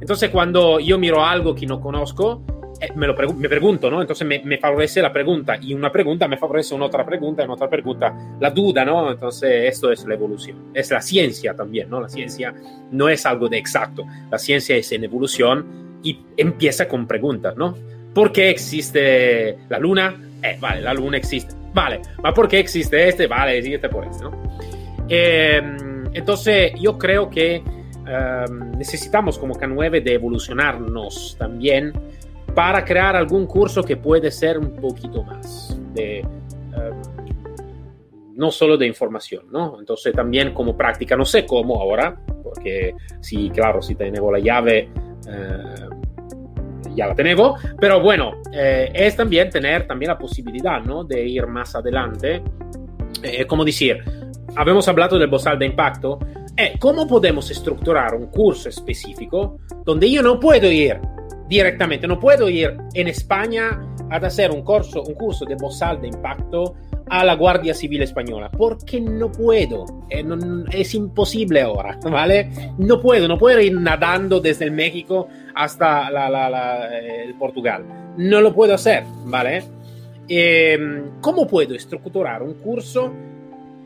Entonces 0.00 0.30
cuando 0.30 0.80
yo 0.80 0.98
miro 0.98 1.24
algo 1.24 1.54
que 1.54 1.66
no 1.66 1.80
conozco, 1.80 2.42
eh, 2.80 2.88
me, 2.94 3.06
lo 3.06 3.14
me 3.34 3.48
pregunto, 3.48 3.90
¿no? 3.90 4.00
Entonces 4.00 4.26
me, 4.26 4.42
me, 4.42 4.58
favorece 4.58 5.02
la 5.02 5.12
pregunta 5.12 5.58
y 5.60 5.74
una 5.74 5.90
pregunta 5.92 6.28
me 6.28 6.38
favorece 6.38 6.74
una 6.74 6.86
otra 6.86 7.04
pregunta 7.04 7.44
una 7.44 7.54
otra 7.54 7.68
pregunta, 7.68 8.14
la 8.40 8.50
duda, 8.50 8.84
¿no? 8.84 9.10
Entonces 9.10 9.68
esto 9.72 9.92
es 9.92 10.06
la 10.06 10.14
evolución, 10.14 10.70
es 10.72 10.90
la 10.90 11.00
ciencia 11.00 11.54
también, 11.54 11.90
¿no? 11.90 12.00
La 12.00 12.08
ciencia 12.08 12.54
no 12.90 13.08
es 13.08 13.26
algo 13.26 13.48
de 13.48 13.58
exacto, 13.58 14.04
la 14.30 14.38
ciencia 14.38 14.76
es 14.76 14.90
en 14.92 15.04
evolución 15.04 15.98
y 16.02 16.20
empieza 16.36 16.88
con 16.88 17.06
preguntas, 17.06 17.56
¿no? 17.56 17.74
¿Por 18.14 18.32
qué 18.32 18.48
existe 18.48 19.58
la 19.68 19.78
luna? 19.78 20.16
Eh, 20.42 20.56
vale, 20.60 20.82
la 20.82 20.94
luna 20.94 21.16
existe, 21.16 21.54
vale, 21.76 22.00
¿ma 22.22 22.32
por 22.32 22.48
qué 22.48 22.58
existe 22.58 23.06
este? 23.06 23.26
Vale, 23.26 23.58
existe 23.58 23.88
por 23.88 24.06
esto, 24.06 24.30
¿no? 24.30 24.42
Eh, 25.08 25.60
entonces 26.14 26.72
yo 26.80 26.96
creo 26.96 27.28
que 27.28 27.62
um, 27.62 28.72
necesitamos 28.72 29.38
como 29.38 29.54
K9 29.54 30.02
de 30.02 30.14
evolucionarnos 30.14 31.36
también 31.38 31.92
para 32.54 32.82
crear 32.84 33.14
algún 33.14 33.46
curso 33.46 33.82
que 33.82 33.98
puede 33.98 34.30
ser 34.30 34.58
un 34.58 34.74
poquito 34.74 35.22
más 35.22 35.78
de... 35.92 36.26
Um, 36.74 37.26
no 38.34 38.50
solo 38.50 38.76
de 38.76 38.86
información, 38.86 39.46
¿no? 39.50 39.78
Entonces 39.78 40.12
también 40.14 40.52
como 40.52 40.76
práctica, 40.76 41.16
no 41.16 41.24
sé 41.24 41.46
cómo 41.46 41.80
ahora, 41.80 42.20
porque 42.42 42.94
sí, 43.20 43.50
claro, 43.50 43.80
si 43.80 43.94
tenemos 43.94 44.30
la 44.30 44.38
llave, 44.38 44.90
eh, 45.26 45.88
ya 46.96 47.06
la 47.06 47.14
tenemos, 47.14 47.60
pero 47.78 48.00
bueno, 48.00 48.40
eh, 48.52 48.90
es 48.92 49.16
también 49.16 49.50
tener 49.50 49.86
también 49.86 50.10
la 50.10 50.18
posibilidad, 50.18 50.82
¿no? 50.82 51.04
De 51.04 51.24
ir 51.24 51.46
más 51.46 51.74
adelante, 51.74 52.42
eh, 53.22 53.46
como 53.46 53.64
decir, 53.64 54.02
habíamos 54.56 54.88
hablado 54.88 55.18
del 55.18 55.28
bozal 55.28 55.58
de 55.58 55.66
impacto, 55.66 56.18
eh, 56.56 56.74
¿cómo 56.78 57.06
podemos 57.06 57.50
estructurar 57.50 58.14
un 58.14 58.26
curso 58.28 58.68
específico 58.68 59.58
donde 59.84 60.10
yo 60.10 60.22
no 60.22 60.40
puedo 60.40 60.70
ir 60.70 60.98
directamente, 61.48 62.08
no 62.08 62.18
puedo 62.18 62.48
ir 62.48 62.76
en 62.94 63.08
España 63.08 63.78
a 64.10 64.16
hacer 64.16 64.50
un 64.50 64.62
curso, 64.62 65.02
un 65.02 65.14
curso 65.14 65.44
de 65.44 65.54
bozal 65.56 66.00
de 66.00 66.08
impacto 66.08 66.74
a 67.08 67.24
la 67.24 67.34
Guardia 67.34 67.74
Civil 67.74 68.02
Española, 68.02 68.50
porque 68.50 69.00
no 69.00 69.30
puedo, 69.30 69.84
eh, 70.10 70.24
es 70.72 70.94
imposible 70.94 71.62
ahora, 71.62 71.98
¿vale? 72.10 72.50
No 72.78 73.00
puedo, 73.00 73.28
no 73.28 73.38
puedo 73.38 73.60
ir 73.60 73.78
nadando 73.78 74.40
desde 74.40 74.64
el 74.64 74.72
México 74.72 75.28
hasta 75.54 76.10
la, 76.10 76.88
el 76.98 77.34
Portugal, 77.34 77.84
no 78.16 78.40
lo 78.40 78.54
puedo 78.54 78.74
hacer, 78.74 79.04
¿vale? 79.24 79.62
Eh, 80.28 80.78
¿Cómo 81.20 81.46
puedo 81.46 81.74
estructurar 81.74 82.42
un 82.42 82.54
curso 82.54 83.12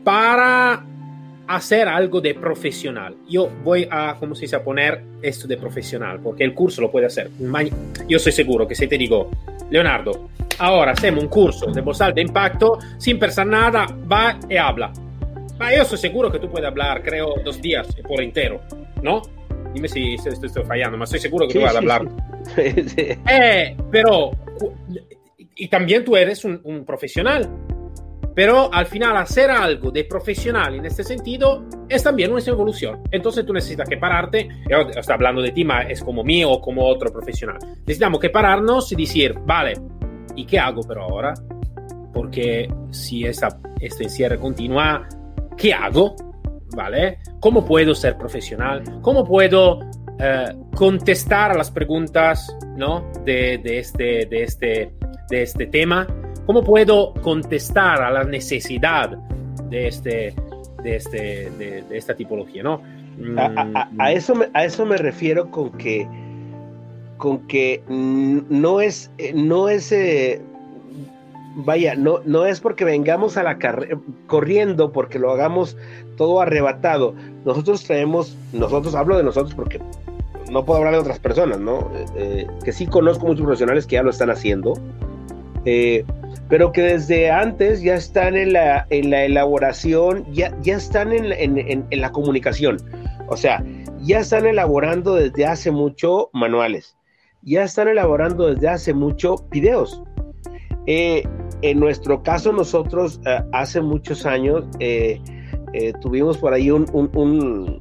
para 0.03 0.83
hacer 1.55 1.87
algo 1.87 2.21
de 2.21 2.33
profesional. 2.33 3.15
Yo 3.27 3.49
voy 3.63 3.87
a, 3.89 4.15
¿cómo 4.19 4.35
se 4.35 4.41
dice?, 4.41 4.55
a 4.55 4.63
poner 4.63 5.03
esto 5.21 5.47
de 5.47 5.57
profesional, 5.57 6.19
porque 6.21 6.43
el 6.43 6.53
curso 6.53 6.81
lo 6.81 6.91
puede 6.91 7.07
hacer. 7.07 7.29
Yo 8.07 8.17
estoy 8.17 8.31
seguro 8.31 8.67
que 8.67 8.75
si 8.75 8.87
te 8.87 8.97
digo, 8.97 9.29
Leonardo, 9.69 10.29
ahora 10.59 10.91
hacemos 10.91 11.23
un 11.23 11.29
curso 11.29 11.67
de 11.67 11.81
bozal 11.81 12.13
de 12.13 12.21
impacto, 12.21 12.77
sin 12.97 13.19
pensar 13.19 13.47
nada, 13.47 13.87
va 14.11 14.39
y 14.49 14.57
habla. 14.57 14.91
Ma 15.59 15.73
yo 15.75 15.83
estoy 15.83 15.97
seguro 15.97 16.31
que 16.31 16.39
tú 16.39 16.49
puedes 16.49 16.67
hablar, 16.67 17.03
creo, 17.03 17.35
dos 17.43 17.61
días 17.61 17.87
por 18.07 18.21
entero, 18.21 18.61
¿no? 19.03 19.21
Dime 19.73 19.87
si, 19.87 20.17
si 20.17 20.29
estoy, 20.29 20.47
estoy, 20.47 20.63
fallando, 20.63 20.95
pero 20.95 21.03
estoy 21.03 21.19
seguro 21.19 21.47
que 21.47 21.53
sí, 21.53 21.59
tú 21.59 21.63
vas 21.63 21.71
sí, 21.71 21.75
a 21.75 21.79
hablar. 21.79 22.07
Sí. 22.51 23.17
Eh, 23.29 23.77
pero, 23.91 24.31
y 25.55 25.67
también 25.67 26.03
tú 26.03 26.15
eres 26.15 26.43
un, 26.43 26.59
un 26.63 26.83
profesional. 26.83 27.47
Pero 28.33 28.73
al 28.73 28.85
final 28.85 29.17
hacer 29.17 29.51
algo 29.51 29.91
de 29.91 30.05
profesional 30.05 30.75
en 30.75 30.85
este 30.85 31.03
sentido 31.03 31.65
es 31.89 32.03
también 32.03 32.31
una 32.31 32.41
evolución. 32.41 33.01
Entonces 33.11 33.45
tú 33.45 33.53
necesitas 33.53 33.89
que 33.89 33.97
pararte, 33.97 34.47
yo 34.69 34.79
estoy 34.95 35.13
hablando 35.13 35.41
de 35.41 35.51
ti, 35.51 35.65
es 35.89 36.03
como 36.03 36.23
mío 36.23 36.51
o 36.51 36.61
como 36.61 36.85
otro 36.85 37.11
profesional. 37.11 37.57
Necesitamos 37.81 38.19
que 38.19 38.29
pararnos 38.29 38.91
y 38.91 38.95
decir, 38.95 39.35
vale, 39.45 39.73
¿y 40.35 40.45
qué 40.45 40.59
hago 40.59 40.81
pero 40.87 41.03
ahora? 41.03 41.33
Porque 42.13 42.71
si 42.91 43.25
esta, 43.25 43.59
este 43.79 44.05
encierre 44.05 44.37
continúa, 44.37 45.07
¿qué 45.57 45.73
hago? 45.73 46.15
¿Vale? 46.75 47.19
¿Cómo 47.39 47.65
puedo 47.65 47.93
ser 47.93 48.17
profesional? 48.17 48.83
¿Cómo 49.01 49.25
puedo 49.25 49.79
eh, 50.19 50.45
contestar 50.73 51.51
a 51.51 51.55
las 51.55 51.69
preguntas 51.69 52.55
¿no? 52.77 53.11
de, 53.25 53.59
este, 53.65 54.25
de, 54.25 54.43
este, 54.43 54.93
de 55.29 55.41
este 55.41 55.65
tema? 55.67 56.07
¿Cómo 56.45 56.63
puedo 56.63 57.13
contestar 57.21 58.01
a 58.01 58.11
la 58.11 58.23
necesidad 58.23 59.09
de, 59.69 59.87
este, 59.87 60.33
de, 60.83 60.95
este, 60.95 61.51
de, 61.51 61.83
de 61.83 61.97
esta 61.97 62.15
tipología? 62.15 62.63
¿no? 62.63 62.81
A, 63.37 63.67
a, 63.73 63.89
a, 63.99 64.11
eso 64.11 64.35
me, 64.35 64.47
a 64.53 64.65
eso 64.65 64.85
me 64.85 64.97
refiero 64.97 65.51
con 65.51 65.71
que, 65.71 66.07
con 67.17 67.47
que 67.47 67.83
no 67.87 68.81
es, 68.81 69.11
no 69.33 69.69
es 69.69 69.91
eh, 69.91 70.41
vaya, 71.55 71.95
no, 71.95 72.19
no 72.25 72.45
es 72.45 72.59
porque 72.59 72.85
vengamos 72.85 73.37
a 73.37 73.43
la 73.43 73.57
corriendo, 74.27 74.91
porque 74.91 75.19
lo 75.19 75.31
hagamos 75.31 75.77
todo 76.17 76.41
arrebatado. 76.41 77.13
Nosotros 77.45 77.83
traemos, 77.83 78.35
nosotros 78.53 78.95
hablo 78.95 79.17
de 79.17 79.23
nosotros 79.23 79.53
porque 79.53 79.79
no 80.51 80.65
puedo 80.65 80.79
hablar 80.79 80.93
de 80.93 80.99
otras 80.99 81.19
personas, 81.19 81.59
¿no? 81.59 81.91
Eh, 82.15 82.47
que 82.63 82.71
sí 82.71 82.87
conozco 82.87 83.25
muchos 83.25 83.43
profesionales 83.43 83.85
que 83.85 83.95
ya 83.95 84.03
lo 84.03 84.09
están 84.09 84.29
haciendo. 84.29 84.73
Eh, 85.65 86.05
pero 86.51 86.73
que 86.73 86.81
desde 86.81 87.31
antes 87.31 87.81
ya 87.81 87.95
están 87.95 88.35
en 88.35 88.51
la, 88.51 88.85
en 88.89 89.09
la 89.09 89.23
elaboración, 89.23 90.25
ya, 90.33 90.53
ya 90.61 90.75
están 90.75 91.13
en, 91.13 91.31
en, 91.31 91.87
en, 91.89 92.01
la 92.01 92.11
comunicación. 92.11 92.75
O 93.29 93.37
sea, 93.37 93.63
ya 94.01 94.19
están 94.19 94.45
elaborando 94.45 95.15
desde 95.15 95.45
hace 95.45 95.71
mucho 95.71 96.29
manuales, 96.33 96.97
ya 97.41 97.63
están 97.63 97.87
elaborando 97.87 98.53
desde 98.53 98.67
hace 98.67 98.93
mucho 98.93 99.37
videos. 99.49 100.03
Eh, 100.87 101.23
en 101.61 101.79
nuestro 101.79 102.21
caso, 102.21 102.51
nosotros 102.51 103.21
eh, 103.25 103.39
hace 103.53 103.79
muchos 103.79 104.25
años 104.25 104.65
eh, 104.79 105.21
tuvimos 106.01 106.37
por 106.37 106.53
ahí 106.53 106.69
un, 106.69 106.85
un, 106.91 107.79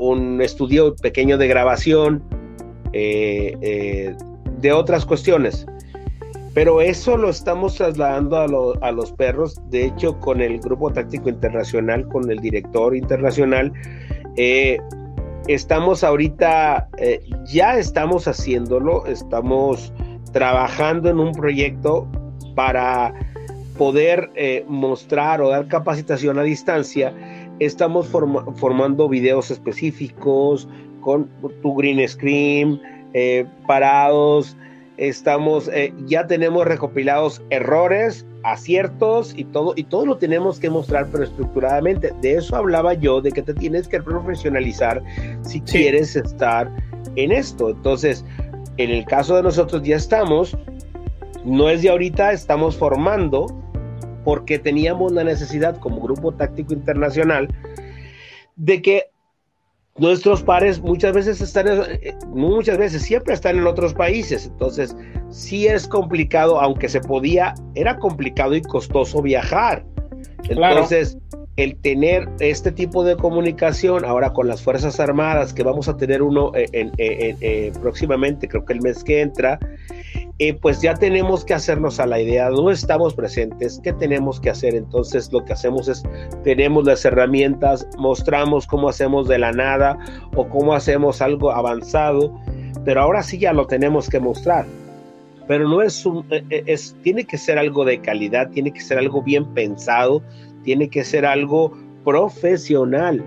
un, 0.00 0.42
estudio 0.42 0.96
pequeño 0.96 1.38
de 1.38 1.46
grabación 1.46 2.24
de 2.92 4.72
otras 4.72 5.06
cuestiones 5.06 5.64
pero 6.54 6.80
eso 6.80 7.16
lo 7.16 7.30
estamos 7.30 7.74
trasladando 7.74 8.36
a, 8.38 8.46
lo, 8.46 8.82
a, 8.82 8.92
los 8.92 9.12
perros, 9.12 9.60
de 9.70 9.86
hecho 9.86 10.18
con 10.20 10.40
el 10.40 10.60
Grupo 10.60 10.92
Táctico 10.92 11.28
Internacional, 11.28 12.06
con 12.08 12.30
el 12.30 12.38
director 12.38 12.94
internacional, 12.94 13.72
eh, 14.36 14.78
estamos 15.48 16.04
ahorita, 16.04 16.88
eh, 16.98 17.20
ya 17.46 17.76
estamos 17.76 18.28
haciéndolo, 18.28 19.04
estamos 19.06 19.92
trabajando 20.32 21.10
en 21.10 21.18
un 21.18 21.32
proyecto 21.32 22.08
para 22.54 23.12
poder 23.76 24.30
eh, 24.36 24.64
mostrar 24.68 25.42
o 25.42 25.48
dar 25.48 25.66
capacitación 25.66 26.38
a 26.38 26.42
distancia. 26.42 27.12
Estamos 27.58 28.06
form 28.08 28.54
formando 28.54 29.08
videos 29.08 29.50
específicos 29.50 30.68
con 31.00 31.28
tu 31.62 31.74
green 31.74 32.08
screen, 32.08 32.80
parados, 33.66 34.56
estamos, 34.96 35.68
eh, 35.68 35.92
ya 36.06 36.26
tenemos 36.26 36.66
recopilados 36.66 37.42
errores, 37.50 38.26
aciertos 38.42 39.32
y 39.36 39.44
todo, 39.44 39.72
y 39.76 39.84
todo 39.84 40.06
lo 40.06 40.18
tenemos 40.18 40.60
que 40.60 40.70
mostrar, 40.70 41.08
pero 41.10 41.24
estructuradamente. 41.24 42.12
De 42.20 42.34
eso 42.34 42.56
hablaba 42.56 42.94
yo, 42.94 43.20
de 43.20 43.32
que 43.32 43.42
te 43.42 43.54
tienes 43.54 43.88
que 43.88 44.00
profesionalizar 44.02 45.02
si 45.42 45.54
sí. 45.54 45.60
quieres 45.60 46.16
estar 46.16 46.70
en 47.16 47.32
esto. 47.32 47.70
Entonces, 47.70 48.24
en 48.76 48.90
el 48.90 49.04
caso 49.04 49.36
de 49.36 49.42
nosotros 49.42 49.82
ya 49.82 49.96
estamos, 49.96 50.56
no 51.44 51.68
es 51.68 51.82
de 51.82 51.90
ahorita, 51.90 52.32
estamos 52.32 52.76
formando 52.76 53.46
porque 54.24 54.58
teníamos 54.58 55.12
la 55.12 55.24
necesidad 55.24 55.76
como 55.78 56.00
grupo 56.00 56.32
táctico 56.32 56.72
internacional 56.72 57.48
de 58.56 58.80
que 58.80 59.10
nuestros 59.98 60.42
pares 60.42 60.80
muchas 60.80 61.12
veces 61.12 61.40
están, 61.40 61.66
muchas 62.28 62.78
veces 62.78 63.02
siempre 63.02 63.34
están 63.34 63.58
en 63.58 63.66
otros 63.66 63.94
países, 63.94 64.46
entonces 64.46 64.96
sí 65.30 65.66
es 65.66 65.86
complicado, 65.86 66.60
aunque 66.60 66.88
se 66.88 67.00
podía, 67.00 67.54
era 67.74 67.96
complicado 67.98 68.54
y 68.54 68.62
costoso 68.62 69.22
viajar. 69.22 69.84
Entonces, 70.48 71.16
claro. 71.30 71.48
el 71.56 71.76
tener 71.76 72.28
este 72.40 72.72
tipo 72.72 73.04
de 73.04 73.16
comunicación 73.16 74.04
ahora 74.04 74.32
con 74.32 74.48
las 74.48 74.62
Fuerzas 74.62 74.98
Armadas, 75.00 75.54
que 75.54 75.62
vamos 75.62 75.88
a 75.88 75.96
tener 75.96 76.22
uno 76.22 76.50
en, 76.54 76.68
en, 76.72 76.92
en, 76.98 77.36
eh, 77.40 77.72
próximamente, 77.80 78.48
creo 78.48 78.64
que 78.64 78.74
el 78.74 78.82
mes 78.82 79.02
que 79.04 79.20
entra, 79.20 79.58
eh, 80.40 80.54
pues 80.54 80.82
ya 80.82 80.94
tenemos 80.94 81.44
que 81.44 81.54
hacernos 81.54 82.00
a 82.00 82.06
la 82.06 82.20
idea, 82.20 82.50
no 82.50 82.70
estamos 82.70 83.14
presentes, 83.14 83.80
¿qué 83.84 83.92
tenemos 83.92 84.40
que 84.40 84.50
hacer? 84.50 84.74
Entonces 84.74 85.32
lo 85.32 85.44
que 85.44 85.52
hacemos 85.52 85.86
es, 85.86 86.02
tenemos 86.42 86.84
las 86.84 87.04
herramientas, 87.04 87.86
mostramos 87.98 88.66
cómo 88.66 88.88
hacemos 88.88 89.28
de 89.28 89.38
la 89.38 89.52
nada 89.52 89.96
o 90.34 90.48
cómo 90.48 90.74
hacemos 90.74 91.22
algo 91.22 91.52
avanzado, 91.52 92.36
pero 92.84 93.02
ahora 93.02 93.22
sí 93.22 93.38
ya 93.38 93.52
lo 93.52 93.66
tenemos 93.66 94.08
que 94.08 94.18
mostrar. 94.18 94.66
Pero 95.46 95.68
no 95.68 95.82
es 95.82 96.04
un, 96.04 96.26
es, 96.30 96.96
tiene 97.02 97.24
que 97.24 97.38
ser 97.38 97.58
algo 97.58 97.84
de 97.84 98.00
calidad, 98.00 98.50
tiene 98.50 98.72
que 98.72 98.80
ser 98.80 98.98
algo 98.98 99.22
bien 99.22 99.44
pensado, 99.54 100.20
tiene 100.64 100.88
que 100.88 101.04
ser 101.04 101.26
algo 101.26 101.72
profesional. 102.04 103.22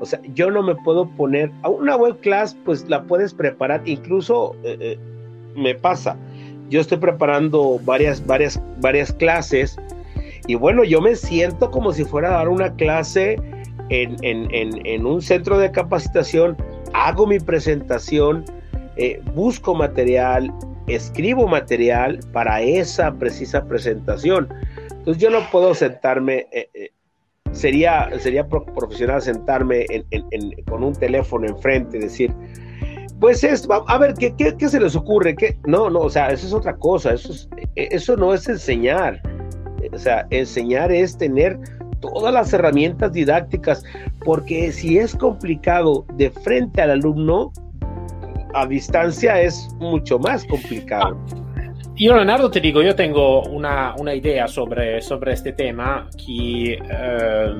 O 0.00 0.04
sea, 0.04 0.20
yo 0.34 0.50
no 0.50 0.62
me 0.62 0.74
puedo 0.74 1.08
poner 1.08 1.50
a 1.62 1.68
una 1.68 1.96
web 1.96 2.18
class, 2.20 2.56
pues 2.64 2.88
la 2.88 3.04
puedes 3.04 3.32
preparar, 3.32 3.82
incluso 3.86 4.56
eh, 4.64 4.76
eh, 4.80 4.98
me 5.54 5.74
pasa. 5.74 6.16
Yo 6.70 6.80
estoy 6.80 6.98
preparando 6.98 7.80
varias, 7.84 8.24
varias, 8.24 8.60
varias 8.78 9.12
clases 9.12 9.76
y 10.46 10.54
bueno, 10.54 10.84
yo 10.84 11.00
me 11.00 11.16
siento 11.16 11.70
como 11.70 11.92
si 11.92 12.04
fuera 12.04 12.28
a 12.28 12.38
dar 12.38 12.48
una 12.48 12.74
clase 12.74 13.36
en, 13.88 14.16
en, 14.22 15.06
un 15.06 15.20
centro 15.20 15.58
de 15.58 15.70
capacitación, 15.70 16.56
hago 16.92 17.26
mi 17.26 17.40
presentación, 17.40 18.44
eh, 18.96 19.20
busco 19.34 19.74
material, 19.74 20.52
escribo 20.86 21.48
material 21.48 22.20
para 22.32 22.62
esa 22.62 23.12
precisa 23.12 23.64
presentación. 23.64 24.48
Entonces 24.90 25.22
yo 25.22 25.30
no 25.30 25.40
puedo 25.50 25.74
sentarme, 25.74 26.46
eh, 26.52 26.68
eh, 26.74 26.90
sería, 27.50 28.08
sería 28.20 28.46
profesional 28.48 29.20
sentarme 29.22 29.86
con 30.68 30.84
un 30.84 30.94
teléfono 30.94 31.48
enfrente 31.48 31.98
y 31.98 32.00
decir, 32.00 32.32
pues 33.20 33.44
es, 33.44 33.68
a 33.70 33.98
ver, 33.98 34.14
¿qué, 34.14 34.34
qué, 34.34 34.68
se 34.68 34.80
les 34.80 34.96
ocurre? 34.96 35.36
¿Qué? 35.36 35.58
No, 35.66 35.90
no, 35.90 36.00
o 36.00 36.10
sea, 36.10 36.28
eso 36.28 36.46
es 36.46 36.54
otra 36.54 36.74
cosa, 36.76 37.12
eso, 37.12 37.48
eso 37.76 38.16
no 38.16 38.32
es 38.32 38.48
enseñar. 38.48 39.20
O 39.92 39.98
sea, 39.98 40.26
enseñar 40.30 40.90
es 40.90 41.18
tener 41.18 41.58
todas 42.00 42.32
las 42.32 42.52
herramientas 42.54 43.12
didácticas, 43.12 43.84
porque 44.24 44.72
si 44.72 44.98
es 44.98 45.14
complicado 45.14 46.06
de 46.14 46.30
frente 46.30 46.80
al 46.80 46.92
alumno, 46.92 47.52
a 48.54 48.66
distancia 48.66 49.40
es 49.40 49.68
mucho 49.78 50.18
más 50.18 50.44
complicado. 50.46 51.18
Yo, 51.96 52.14
Leonardo, 52.14 52.50
te 52.50 52.60
digo, 52.60 52.80
yo 52.80 52.94
tengo 52.94 53.42
una, 53.42 53.94
una 53.98 54.14
idea 54.14 54.48
sobre, 54.48 55.02
sobre 55.02 55.34
este 55.34 55.52
tema 55.52 56.08
que 56.16 56.78
eh, 56.90 57.54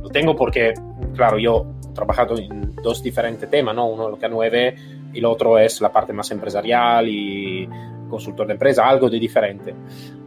lo 0.00 0.08
tengo 0.10 0.36
porque, 0.36 0.72
claro, 1.16 1.38
yo 1.38 1.66
trabajado 1.94 2.38
en 2.38 2.74
dos 2.76 3.02
diferentes 3.02 3.48
temas, 3.48 3.74
¿no? 3.74 3.86
Uno 3.86 4.08
el 4.08 4.14
K9 4.14 4.74
y 5.14 5.18
el 5.18 5.24
otro 5.24 5.58
es 5.58 5.80
la 5.80 5.92
parte 5.92 6.12
más 6.12 6.30
empresarial 6.30 7.08
y 7.08 7.68
consultor 8.08 8.46
de 8.46 8.52
empresa, 8.54 8.88
algo 8.88 9.08
de 9.08 9.18
diferente. 9.18 9.74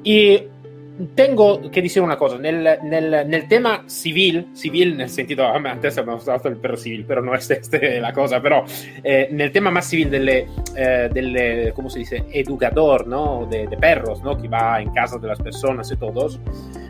Y 0.04 0.40
tengo 1.14 1.70
que 1.70 1.82
decir 1.82 2.02
una 2.02 2.16
cosa, 2.16 2.38
nel, 2.38 2.80
nel, 2.84 3.26
nel 3.28 3.48
tema 3.48 3.84
civil, 3.88 4.50
civil 4.54 4.96
nel 4.96 5.10
sentido, 5.10 5.46
a 5.46 5.60
me 5.60 5.72
adesso 5.72 6.00
abbiamo 6.00 6.18
usato 6.18 6.48
il 6.48 6.58
perro 6.58 6.78
civil, 6.78 7.04
però 7.04 7.22
non 7.22 7.36
è 7.36 7.38
questa 7.46 7.78
la 8.00 8.12
cosa, 8.12 8.40
però 8.40 8.64
eh, 9.02 9.28
nel 9.32 9.52
tema 9.52 9.70
más 9.70 9.88
civil 9.88 10.10
delle, 10.10 10.48
eh, 10.74 11.10
delle, 11.12 11.72
¿cómo 11.74 11.90
se 11.90 12.00
dice? 12.00 12.26
Educador, 12.30 13.08
¿no? 13.08 13.46
De, 13.50 13.68
de, 13.68 13.78
perros, 13.78 14.22
¿no? 14.24 14.38
Que 14.38 14.48
va 14.48 14.80
en 14.80 14.92
casa 14.94 15.18
de 15.18 15.28
las 15.28 15.40
personas 15.40 15.92
y 15.92 15.98
todos. 15.98 16.40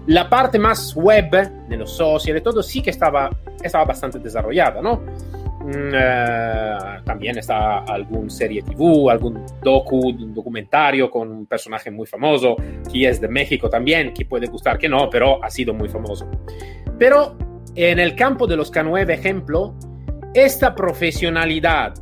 La 0.07 0.29
parte 0.29 0.59
más 0.59 0.95
web, 0.95 1.31
de 1.67 1.77
los 1.77 1.95
socios 1.95 2.37
y 2.37 2.41
todo, 2.41 2.61
sí 2.61 2.81
que 2.81 2.91
estaba, 2.91 3.29
estaba 3.63 3.85
bastante 3.85 4.19
desarrollada, 4.19 4.81
¿no? 4.81 5.01
Mm, 5.65 5.91
eh, 5.95 6.77
también 7.05 7.39
está 7.39 7.79
algún 7.79 8.29
serie 8.29 8.61
TV, 8.61 9.09
algún 9.09 9.43
docu, 9.63 10.13
documentario 10.13 11.09
con 11.09 11.31
un 11.31 11.45
personaje 11.47 11.89
muy 11.89 12.05
famoso, 12.05 12.55
que 12.91 13.07
es 13.09 13.19
de 13.19 13.27
México 13.27 13.67
también, 13.67 14.13
que 14.13 14.25
puede 14.25 14.45
gustar 14.45 14.77
que 14.77 14.87
no, 14.87 15.09
pero 15.09 15.43
ha 15.43 15.49
sido 15.49 15.73
muy 15.73 15.89
famoso. 15.89 16.29
Pero 16.99 17.35
en 17.73 17.97
el 17.97 18.15
campo 18.15 18.45
de 18.45 18.57
los 18.57 18.71
K9, 18.71 19.09
ejemplo, 19.09 19.73
esta 20.35 20.75
profesionalidad, 20.75 21.95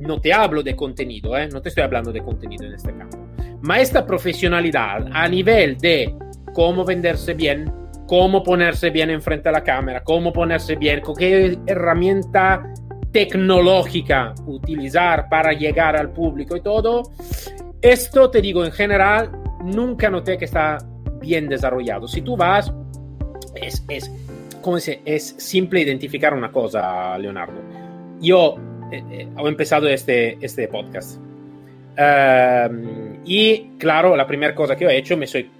no 0.00 0.20
te 0.20 0.32
hablo 0.32 0.64
de 0.64 0.74
contenido, 0.74 1.38
¿eh? 1.38 1.48
no 1.48 1.62
te 1.62 1.68
estoy 1.68 1.84
hablando 1.84 2.10
de 2.10 2.22
contenido 2.22 2.66
en 2.66 2.72
este 2.74 2.92
campo, 2.92 3.18
ma 3.62 3.78
esta 3.78 4.04
profesionalidad 4.04 5.06
a 5.12 5.28
nivel 5.28 5.78
de 5.78 6.12
cómo 6.52 6.84
venderse 6.84 7.34
bien, 7.34 7.72
cómo 8.08 8.42
ponerse 8.42 8.90
bien 8.90 9.10
enfrente 9.10 9.48
a 9.48 9.52
la 9.52 9.62
cámara, 9.62 10.02
cómo 10.02 10.32
ponerse 10.32 10.74
bien, 10.74 11.00
con 11.00 11.14
qué 11.14 11.56
herramienta 11.66 12.64
tecnológica 13.12 14.34
utilizar 14.46 15.28
para 15.28 15.52
llegar 15.52 15.96
al 15.96 16.10
público 16.10 16.56
y 16.56 16.60
todo, 16.60 17.02
esto 17.80 18.30
te 18.30 18.40
digo 18.40 18.64
en 18.64 18.72
general, 18.72 19.30
nunca 19.64 20.10
noté 20.10 20.36
que 20.38 20.44
está 20.44 20.78
bien 21.20 21.48
desarrollado. 21.48 22.08
Si 22.08 22.22
tú 22.22 22.36
vas, 22.36 22.72
es, 23.54 23.84
es, 23.88 24.10
¿cómo 24.60 24.78
se, 24.78 25.00
es 25.04 25.34
simple 25.38 25.80
identificar 25.80 26.34
una 26.34 26.50
cosa, 26.50 27.16
Leonardo. 27.18 27.60
Yo 28.20 28.56
eh, 28.90 29.02
eh, 29.10 29.28
he 29.36 29.48
empezado 29.48 29.88
este, 29.88 30.38
este 30.40 30.68
podcast. 30.68 31.20
Uh, 31.98 33.16
y 33.24 33.70
claro, 33.78 34.16
la 34.16 34.26
primera 34.26 34.54
cosa 34.54 34.76
que 34.76 34.84
he 34.84 34.98
hecho, 34.98 35.16
me 35.16 35.26
soy 35.26 35.50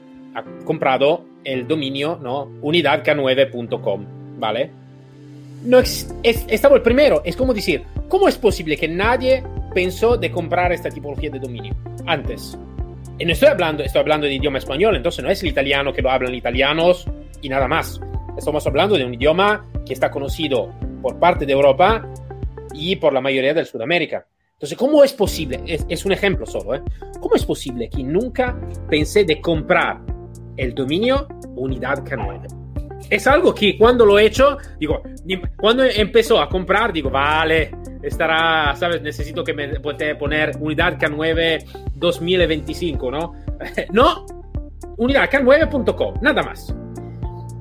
comprado 0.64 1.24
el 1.44 1.66
dominio, 1.66 2.18
¿no? 2.22 2.46
unidadk9.com, 2.60 4.06
¿vale? 4.38 4.70
No 5.64 5.78
es, 5.78 6.12
estaba 6.22 6.76
el 6.76 6.82
primero. 6.82 7.22
Es 7.24 7.36
como 7.36 7.52
decir, 7.52 7.84
¿cómo 8.08 8.28
es 8.28 8.38
posible 8.38 8.76
que 8.76 8.88
nadie 8.88 9.42
pensó 9.74 10.16
de 10.16 10.30
comprar 10.30 10.72
esta 10.72 10.90
tipología 10.90 11.30
de 11.30 11.38
dominio 11.38 11.74
antes? 12.06 12.56
Y 13.18 13.24
no 13.24 13.32
estoy 13.32 13.48
hablando, 13.48 13.82
estoy 13.82 14.00
hablando 14.00 14.26
de 14.26 14.34
idioma 14.34 14.58
español, 14.58 14.94
entonces 14.94 15.24
no 15.24 15.30
es 15.30 15.42
el 15.42 15.48
italiano 15.48 15.92
que 15.92 16.02
lo 16.02 16.10
hablan 16.10 16.34
italianos 16.34 17.06
y 17.40 17.48
nada 17.48 17.66
más. 17.66 18.00
Estamos 18.36 18.66
hablando 18.66 18.98
de 18.98 19.04
un 19.04 19.14
idioma 19.14 19.66
que 19.86 19.94
está 19.94 20.10
conocido 20.10 20.74
por 21.00 21.18
parte 21.18 21.46
de 21.46 21.52
Europa 21.52 22.06
y 22.74 22.96
por 22.96 23.12
la 23.12 23.20
mayoría 23.20 23.54
de 23.54 23.64
Sudamérica. 23.64 24.26
Entonces, 24.52 24.76
¿cómo 24.76 25.02
es 25.02 25.12
posible? 25.12 25.60
Es, 25.66 25.86
es 25.88 26.04
un 26.04 26.12
ejemplo 26.12 26.46
solo, 26.46 26.74
¿eh? 26.74 26.82
¿Cómo 27.20 27.34
es 27.34 27.44
posible 27.44 27.88
que 27.88 28.02
nunca 28.02 28.58
pensé 28.88 29.24
de 29.24 29.40
comprar 29.40 30.00
el 30.56 30.74
dominio 30.74 31.26
Unidad 31.56 32.04
K9? 32.04 32.55
Es 33.08 33.26
algo 33.26 33.54
que 33.54 33.76
cuando 33.78 34.04
lo 34.04 34.18
he 34.18 34.26
hecho, 34.26 34.58
digo, 34.78 35.02
cuando 35.56 35.84
empezó 35.84 36.40
a 36.40 36.48
comprar, 36.48 36.92
digo, 36.92 37.10
vale, 37.10 37.70
estará, 38.02 38.74
¿sabes? 38.76 39.02
Necesito 39.02 39.44
que 39.44 39.52
me 39.52 39.78
poner 39.80 40.56
unidad 40.60 40.98
K9 40.98 41.92
2025, 41.94 43.10
¿no? 43.10 43.34
no, 43.92 44.26
unidad 44.96 45.30
K9.com, 45.30 46.14
nada 46.20 46.42
más. 46.42 46.74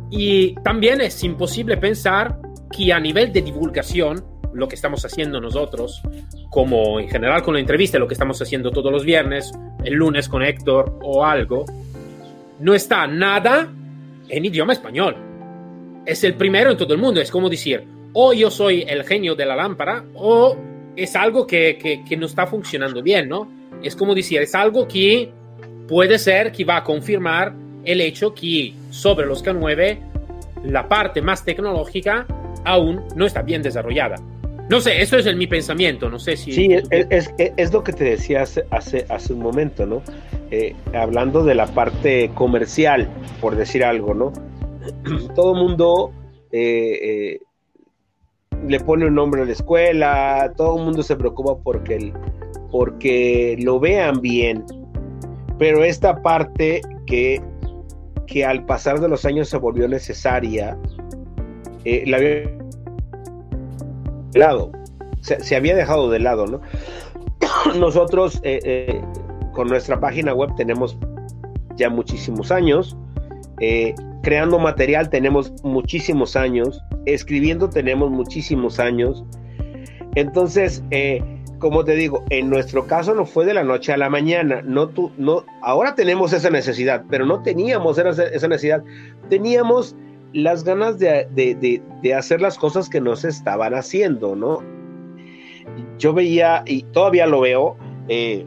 Y 0.10 0.56
también 0.64 1.02
es 1.02 1.24
imposible 1.24 1.78
pensar 1.78 2.40
que 2.76 2.92
a 2.92 3.00
nivel 3.00 3.32
de 3.32 3.42
divulgación, 3.42 4.24
lo 4.54 4.68
que 4.68 4.76
estamos 4.76 5.04
haciendo 5.06 5.42
nosotros, 5.42 6.02
como 6.50 7.00
en 7.00 7.10
general 7.10 7.44
con 7.44 7.56
la 7.56 7.60
entrevista, 7.60 8.00
lo 8.00 8.08
que 8.08 8.14
estamos 8.14 8.42
haciendo 8.42 8.72
todos 8.72 8.92
los 8.92 9.04
viernes, 9.04 9.52
el 9.84 9.94
lunes 9.94 10.30
con 10.30 10.42
Héctor 10.42 11.00
o 11.04 11.26
algo, 11.26 11.66
no 12.60 12.74
está 12.74 13.06
nada 13.06 13.68
en 14.30 14.46
idioma 14.46 14.74
español 14.74 15.25
es 16.06 16.24
el 16.24 16.36
primero 16.36 16.72
en 16.72 16.78
todo 16.78 16.94
el 16.94 17.00
mundo. 17.00 17.22
Es 17.22 17.32
como 17.32 17.50
decir, 17.50 17.84
o 18.14 18.34
yo 18.34 18.50
soy 18.50 18.86
el 18.88 19.04
genio 19.04 19.36
de 19.36 19.46
la 19.46 19.56
lámpara, 19.56 20.04
o 20.16 20.56
es 20.96 21.16
algo 21.16 21.46
que, 21.46 22.04
que, 22.08 22.18
no 22.18 22.26
está 22.26 22.48
funcionando 22.48 23.02
bien, 23.02 23.28
¿no? 23.28 23.50
Es 23.84 23.96
como 23.96 24.16
decir, 24.16 24.42
es 24.42 24.56
algo 24.56 24.88
que 24.88 25.30
puede 25.88 26.18
ser 26.18 26.52
que 26.52 26.64
va 26.64 26.78
a 26.78 26.84
confirmar 26.84 27.54
el 27.84 28.02
hecho 28.02 28.34
que 28.34 28.74
sobre 28.90 29.26
los 29.26 29.44
K9 29.44 30.00
la 30.64 30.88
parte 30.88 31.22
más 31.22 31.44
tecnológica 31.44 32.26
aún 32.64 33.04
no 33.16 33.26
está 33.26 33.42
bien 33.42 33.62
desarrollada. 33.62 34.16
No 34.70 34.80
sé, 34.80 35.00
eso 35.00 35.18
es 35.18 35.28
el, 35.28 35.36
mi 35.36 35.46
pensamiento, 35.46 36.10
no 36.10 36.18
sé 36.18 36.36
si... 36.38 36.52
Sí, 36.52 36.70
es, 36.72 37.32
es, 37.38 37.72
lo 37.72 37.84
que 37.84 37.94
te 37.94 38.04
decía 38.04 38.42
hace, 38.42 38.66
hace, 38.72 39.06
hace 39.10 39.34
un 39.34 39.40
momento, 39.40 39.86
¿no? 39.86 40.02
Eh, 40.50 40.76
hablando 40.94 41.44
de 41.44 41.54
la 41.54 41.68
parte 41.68 42.32
comercial, 42.34 43.08
por 43.42 43.56
decir 43.56 43.84
algo, 43.84 44.16
¿no? 44.16 44.34
Todo 45.36 45.54
el 45.54 45.62
mundo 45.62 46.12
eh, 46.52 47.00
eh, 47.02 47.40
le 48.66 48.80
pone 48.80 49.06
un 49.06 49.16
nombre 49.16 49.42
a 49.42 49.46
la 49.46 49.52
escuela, 49.52 50.54
todo 50.56 50.78
el 50.78 50.86
mundo 50.86 51.04
se 51.04 51.16
preocupa 51.16 51.58
porque, 51.58 52.14
porque 52.72 53.58
lo 53.62 53.80
vean 53.80 54.22
bien, 54.22 54.66
pero 55.60 55.84
esta 55.84 56.22
parte 56.22 56.82
que, 57.06 57.42
que 58.28 58.46
al 58.46 58.66
pasar 58.66 59.00
de 59.00 59.10
los 59.10 59.26
años 59.26 59.50
se 59.50 59.58
volvió 59.58 59.88
necesaria, 59.88 60.78
eh, 61.84 62.04
la 62.08 62.18
había 62.18 62.52
se, 65.22 65.56
había 65.56 65.76
dejado 65.76 66.10
de 66.10 66.20
lado, 66.20 66.46
¿no? 66.46 66.62
Nosotros 67.80 68.42
con 69.54 69.68
nuestra 69.68 70.00
página 70.00 70.34
web 70.34 70.56
tenemos 70.56 70.98
ya 71.76 71.90
muchísimos 71.90 72.52
años, 72.52 72.98
creando 74.26 74.58
material 74.58 75.12
tenemos 75.12 75.54
muchísimos 75.64 76.36
años, 76.36 76.84
escribiendo 77.06 77.70
tenemos 77.70 78.10
muchísimos 78.10 78.80
años. 78.80 79.24
Entonces, 80.16 80.84
eh, 80.90 81.22
como 81.60 81.86
te 81.86 81.94
digo, 81.94 82.24
en 82.32 82.50
nuestro 82.50 82.88
caso 82.88 83.14
no 83.14 83.28
fue 83.28 83.46
de 83.46 83.54
la 83.54 83.64
noche 83.64 83.94
a 83.94 83.98
la 83.98 84.10
mañana. 84.10 84.64
No, 84.64 84.90
tú, 84.90 85.12
no, 85.20 85.46
ahora 85.62 85.94
tenemos 85.94 86.34
esa 86.34 86.50
necesidad, 86.50 87.04
pero 87.08 87.28
no 87.28 87.44
teníamos 87.44 88.00
esa 88.00 88.48
necesidad. 88.48 88.84
Teníamos 89.30 89.96
las 90.34 90.64
ganas 90.64 90.98
de, 90.98 91.28
de, 91.36 91.84
de, 92.02 92.14
hacer 92.16 92.42
las 92.42 92.58
cosas 92.58 92.90
que 92.90 93.00
no 93.00 93.16
se 93.16 93.30
estaban 93.30 93.76
haciendo, 93.76 94.36
¿no? 94.36 94.64
Yo 96.00 96.14
veía, 96.14 96.64
y 96.66 96.82
todavía 96.82 97.28
lo 97.28 97.42
veo, 97.42 97.78
eh, 98.08 98.44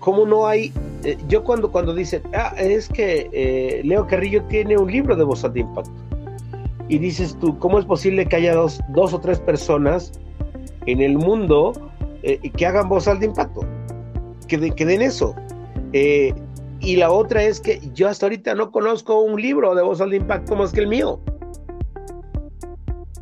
cómo 0.00 0.26
no 0.26 0.48
hay 0.48 0.72
eh, 1.04 1.16
yo 1.28 1.44
cuando, 1.44 1.70
cuando 1.70 1.94
dicen, 1.94 2.22
ah, 2.34 2.54
es 2.58 2.88
que 2.88 3.28
eh, 3.32 3.80
Leo 3.84 4.06
Carrillo 4.06 4.42
tiene 4.44 4.76
un 4.76 4.90
libro 4.90 5.16
de 5.16 5.24
voz 5.24 5.42
de 5.52 5.60
impacto. 5.60 5.90
y 6.88 6.98
dices 6.98 7.36
tú, 7.40 7.58
¿cómo 7.58 7.78
es 7.78 7.84
posible 7.84 8.26
que 8.26 8.36
haya 8.36 8.54
dos, 8.54 8.80
dos 8.90 9.12
o 9.12 9.20
tres 9.20 9.40
personas 9.40 10.12
en 10.86 11.00
el 11.00 11.18
mundo 11.18 11.72
eh, 12.22 12.38
que 12.56 12.66
hagan 12.66 12.88
voz 12.88 13.08
al 13.08 13.20
de 13.20 13.26
impacto? 13.26 13.62
Que, 14.48 14.58
de, 14.58 14.70
que 14.72 14.86
den 14.86 15.02
eso. 15.02 15.34
Y 16.78 16.96
la 16.96 17.10
otra 17.10 17.42
es 17.42 17.60
que 17.60 17.80
yo 17.94 18.08
hasta 18.08 18.26
ahorita 18.26 18.54
no 18.54 18.70
conozco 18.70 19.20
un 19.20 19.40
libro 19.40 19.74
de 19.74 19.82
voz 19.82 20.00
al 20.00 20.10
de 20.10 20.16
impacto 20.16 20.54
más 20.54 20.72
que 20.72 20.80
el 20.80 20.88
mío. 20.88 21.20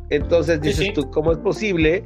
Entonces 0.09 0.61
dices 0.61 0.77
Sí, 0.77 0.85
sí. 0.87 0.93
tú, 0.93 1.09
¿cómo 1.09 1.31
es 1.31 1.37
posible 1.37 2.03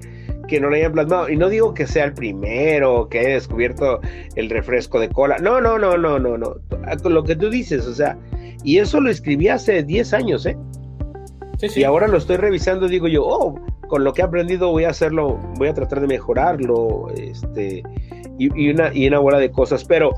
que 0.50 0.60
no 0.60 0.70
lo 0.70 0.76
hayan 0.76 0.92
plasmado? 0.92 1.30
Y 1.30 1.38
no 1.38 1.48
digo 1.48 1.74
que 1.74 1.88
sea 1.88 2.06
el 2.06 2.14
primero 2.14 3.08
que 3.08 3.20
haya 3.20 3.30
descubierto 3.30 4.02
el 4.36 4.50
refresco 4.50 5.00
de 5.00 5.08
cola. 5.10 5.38
No, 5.38 5.62
no, 5.62 5.78
no, 5.80 5.98
no, 5.98 6.20
no, 6.20 6.38
no. 6.38 6.56
Lo 7.06 7.24
que 7.24 7.36
tú 7.36 7.50
dices, 7.50 7.86
o 7.88 7.94
sea, 7.94 8.18
y 8.64 8.80
eso 8.80 9.00
lo 9.00 9.10
escribí 9.10 9.48
hace 9.48 9.84
10 9.84 10.14
años, 10.14 10.46
¿eh? 10.46 10.58
Sí, 11.60 11.70
sí. 11.70 11.80
Y 11.82 11.84
ahora 11.84 12.08
lo 12.08 12.18
estoy 12.18 12.38
revisando 12.38 12.88
y 12.88 12.90
digo 12.90 13.08
yo, 13.08 13.24
oh, 13.26 13.60
con 13.88 14.04
lo 14.04 14.14
que 14.14 14.22
he 14.22 14.26
aprendido 14.26 14.70
voy 14.72 14.84
a 14.86 14.90
hacerlo, 14.90 15.40
voy 15.58 15.68
a 15.70 15.74
tratar 15.74 16.00
de 16.02 16.08
mejorarlo, 16.08 17.08
este, 17.18 17.84
y, 18.38 18.62
y 18.62 18.70
una, 18.72 18.94
y 18.94 19.08
una 19.08 19.20
bola 19.20 19.40
de 19.40 19.52
cosas, 19.52 19.84
pero, 19.84 20.14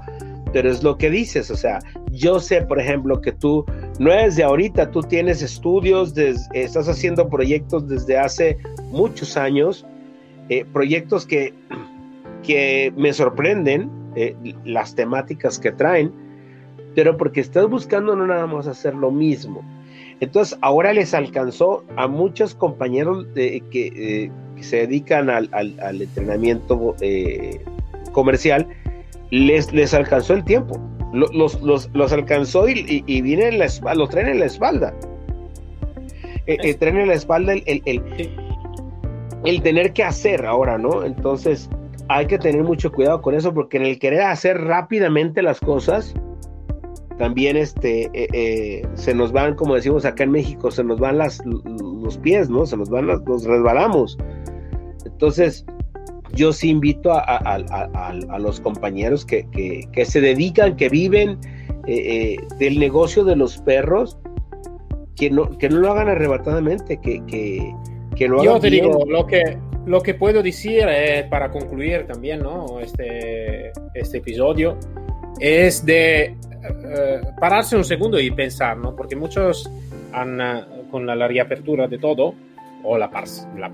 pero 0.54 0.70
es 0.70 0.84
lo 0.84 0.98
que 0.98 1.10
dices, 1.10 1.50
o 1.50 1.56
sea, 1.56 1.80
yo 2.12 2.40
sé, 2.40 2.62
por 2.62 2.80
ejemplo, 2.80 3.22
que 3.22 3.32
tú 3.32 3.66
no 4.00 4.12
es 4.14 4.36
de 4.36 4.44
ahorita, 4.44 4.92
tú 4.92 5.02
tienes 5.02 5.42
estudios, 5.42 6.14
des- 6.14 6.48
estás 6.54 6.88
haciendo 6.90 7.30
proyectos 7.30 7.88
desde 7.88 8.18
hace 8.18 8.58
muchos 8.92 9.38
años, 9.38 9.86
eh, 10.52 10.66
proyectos 10.72 11.26
que, 11.26 11.54
que 12.44 12.94
me 12.96 13.12
sorprenden, 13.14 13.90
eh, 14.16 14.36
las 14.66 14.94
temáticas 14.96 15.58
que 15.58 15.72
traen, 15.72 16.12
pero 16.94 17.16
porque 17.18 17.40
estás 17.40 17.68
buscando 17.70 18.16
no 18.16 18.28
nada 18.28 18.46
más 18.48 18.68
hacer 18.68 18.94
lo 18.94 19.10
mismo. 19.12 19.64
Entonces, 20.20 20.58
ahora 20.62 20.94
les 20.94 21.14
alcanzó 21.14 21.84
a 21.96 22.08
muchos 22.08 22.54
compañeros 22.54 23.26
eh, 23.36 23.62
que, 23.72 23.88
eh, 23.88 24.32
que 24.56 24.64
se 24.64 24.78
dedican 24.86 25.30
al, 25.30 25.50
al- 25.54 25.80
al 25.80 26.02
entrenamiento 26.02 26.96
comercial, 28.12 28.68
les, 29.32 29.72
les 29.74 29.94
alcanzó 29.94 30.34
el 30.34 30.44
tiempo. 30.44 30.80
Lo- 31.14 31.32
Los, 31.34 31.62
los, 31.62 31.90
los 31.94 32.12
alcanzó 32.14 32.68
y, 32.70 32.86
y, 32.88 33.04
y 33.08 33.22
vienen 33.22 33.54
en 33.54 33.60
la 33.60 33.66
espalda, 33.66 33.96
los 34.00 34.10
traen 34.10 34.28
en 34.28 34.40
la 34.42 34.46
espalda. 34.46 34.94
Eh, 36.48 36.58
eh, 36.64 36.74
traen 36.76 36.98
en 36.98 37.08
la 37.08 37.14
espalda 37.16 37.54
el, 37.54 37.82
el. 37.86 38.02
El 39.44 39.62
tener 39.62 39.94
que 39.94 40.04
hacer 40.04 40.46
ahora, 40.46 40.78
¿no? 40.78 41.04
Entonces, 41.04 41.70
hay 42.10 42.28
que 42.28 42.38
tener 42.38 42.64
mucho 42.64 42.92
cuidado 42.92 43.22
con 43.22 43.36
eso, 43.36 43.54
porque 43.54 43.78
en 43.78 43.86
el 43.86 44.00
querer 44.00 44.22
hacer 44.22 44.60
rápidamente 44.62 45.42
las 45.42 45.60
cosas, 45.60 46.14
también 47.18 47.56
este, 47.56 48.10
eh, 48.14 48.28
eh, 48.34 48.88
se 48.96 49.14
nos 49.14 49.32
van, 49.32 49.56
como 49.56 49.76
decimos 49.76 50.06
acá 50.06 50.24
en 50.24 50.32
México, 50.32 50.72
se 50.72 50.84
nos 50.84 51.00
van 51.00 51.18
las, 51.18 51.42
los 51.46 52.18
pies, 52.18 52.50
¿no? 52.50 52.66
Se 52.66 52.76
nos 52.78 52.90
van, 52.90 53.08
las, 53.08 53.22
nos 53.24 53.46
resbalamos. 53.46 54.18
Entonces, 55.06 55.66
yo 56.34 56.52
sí 56.54 56.70
invito 56.70 57.12
a, 57.14 58.40
los 58.40 58.60
compañeros 58.60 59.26
que, 59.26 59.48
que- 59.92 60.06
se 60.06 60.22
dedican, 60.22 60.76
que 60.76 60.90
viven 60.90 61.38
eh, 61.88 62.38
del 62.58 62.80
negocio 62.80 63.24
de 63.24 63.36
los 63.36 63.58
perros, 63.60 64.18
que 65.16 65.30
no, 65.30 65.58
que 65.58 65.70
no 65.70 65.78
lo 65.78 65.92
hagan 65.92 66.10
arrebatadamente, 66.10 67.00
que, 67.00 67.22
que 68.22 68.28
lo 68.28 68.44
Yo 68.44 68.60
te 68.60 68.70
bien. 68.70 68.86
digo, 68.86 69.04
lo 69.08 69.26
que, 69.26 69.58
lo 69.88 70.00
que 70.00 70.14
puedo 70.14 70.44
decir 70.44 70.86
eh, 70.88 71.26
para 71.28 71.50
concluir 71.50 72.06
también 72.06 72.42
¿no? 72.42 72.80
este, 72.80 73.72
este 73.96 74.20
episodio 74.20 74.78
es 75.40 75.84
de 75.84 76.26
eh, 76.26 77.22
pararse 77.40 77.76
un 77.76 77.84
segundo 77.84 78.20
y 78.20 78.30
pensar, 78.30 78.78
¿no? 78.78 78.96
porque 78.96 79.16
muchos 79.16 79.68
han, 80.14 80.40
eh, 80.40 80.64
con 80.92 81.08
la, 81.08 81.16
la 81.16 81.28
reapertura 81.28 81.88
de 81.88 81.98
todo, 81.98 82.36
o 82.84 82.96
la, 82.96 83.10
la 83.58 83.72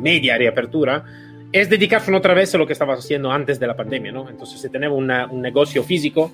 media 0.00 0.38
reapertura, 0.38 1.04
es 1.52 1.68
dedicarse 1.68 2.14
otra 2.14 2.32
vez 2.32 2.54
a 2.54 2.58
lo 2.58 2.66
que 2.66 2.72
estabas 2.72 3.00
haciendo 3.00 3.30
antes 3.30 3.60
de 3.60 3.66
la 3.66 3.76
pandemia. 3.76 4.10
¿no? 4.12 4.30
Entonces, 4.30 4.58
si 4.58 4.70
tenemos 4.70 4.96
una- 4.96 5.26
un 5.26 5.42
negocio 5.42 5.82
físico, 5.82 6.30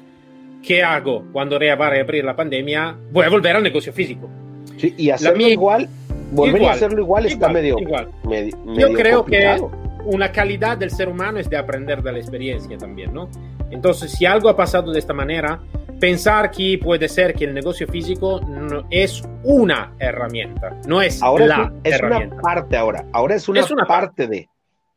¿qué 0.63 0.85
hago 0.85 1.25
cuando 1.33 1.59
va 1.59 1.87
a 1.89 1.91
reabrir 1.91 2.25
la 2.25 2.37
pandemia? 2.37 2.97
Voy 3.11 3.27
a 3.27 3.31
volver 3.31 3.57
al 3.57 3.65
negocio 3.65 3.93
físico. 3.93 4.31
Sí, 4.77 4.95
y 4.97 5.11
hacerlo 5.11 5.39
mía- 5.39 5.49
igual, 5.49 5.89
volver 6.33 6.57
igual, 6.57 6.73
a 6.73 6.75
hacerlo 6.75 7.01
igual, 7.03 7.27
está 7.27 7.37
Igual, 7.49 7.53
medio, 7.53 7.79
igual. 7.79 8.09
medi- 8.25 8.51
Yo 8.53 8.73
medio 8.73 8.93
creo 8.95 9.25
que 9.25 9.45
complicado. 9.45 9.71
una 10.07 10.33
calidad 10.33 10.77
del 10.79 10.91
ser 10.91 11.09
humano 11.09 11.39
es 11.39 11.49
de 11.51 11.57
aprender 11.57 12.03
de 12.03 12.13
la 12.13 12.19
experiencia 12.19 12.77
también, 12.79 13.13
¿no? 13.13 13.29
Entonces, 13.71 14.13
si 14.13 14.27
algo 14.27 14.49
ha 14.49 14.57
pasado 14.57 14.93
de 14.93 14.99
esta 14.99 15.13
manera, 15.13 15.61
pensar 15.99 16.51
que 16.51 16.79
puede 16.83 17.09
ser 17.09 17.35
que 17.35 17.45
el 17.47 17.55
negocio 17.55 17.87
físico 17.89 18.41
no 18.47 18.87
es 18.91 19.23
una 19.43 19.95
herramienta, 19.99 20.79
no 20.87 21.01
es 21.03 21.23
Ahora 21.23 21.45
es, 21.45 21.49
la 21.49 21.73
es 21.83 22.01
una 22.01 22.07
herramienta. 22.09 22.37
parte 22.43 22.77
ahora, 22.77 23.05
ahora 23.13 23.35
es 23.35 23.49
una, 23.49 23.61
Es 23.61 23.71
una 23.71 23.85
parte 23.87 24.27
de. 24.27 24.49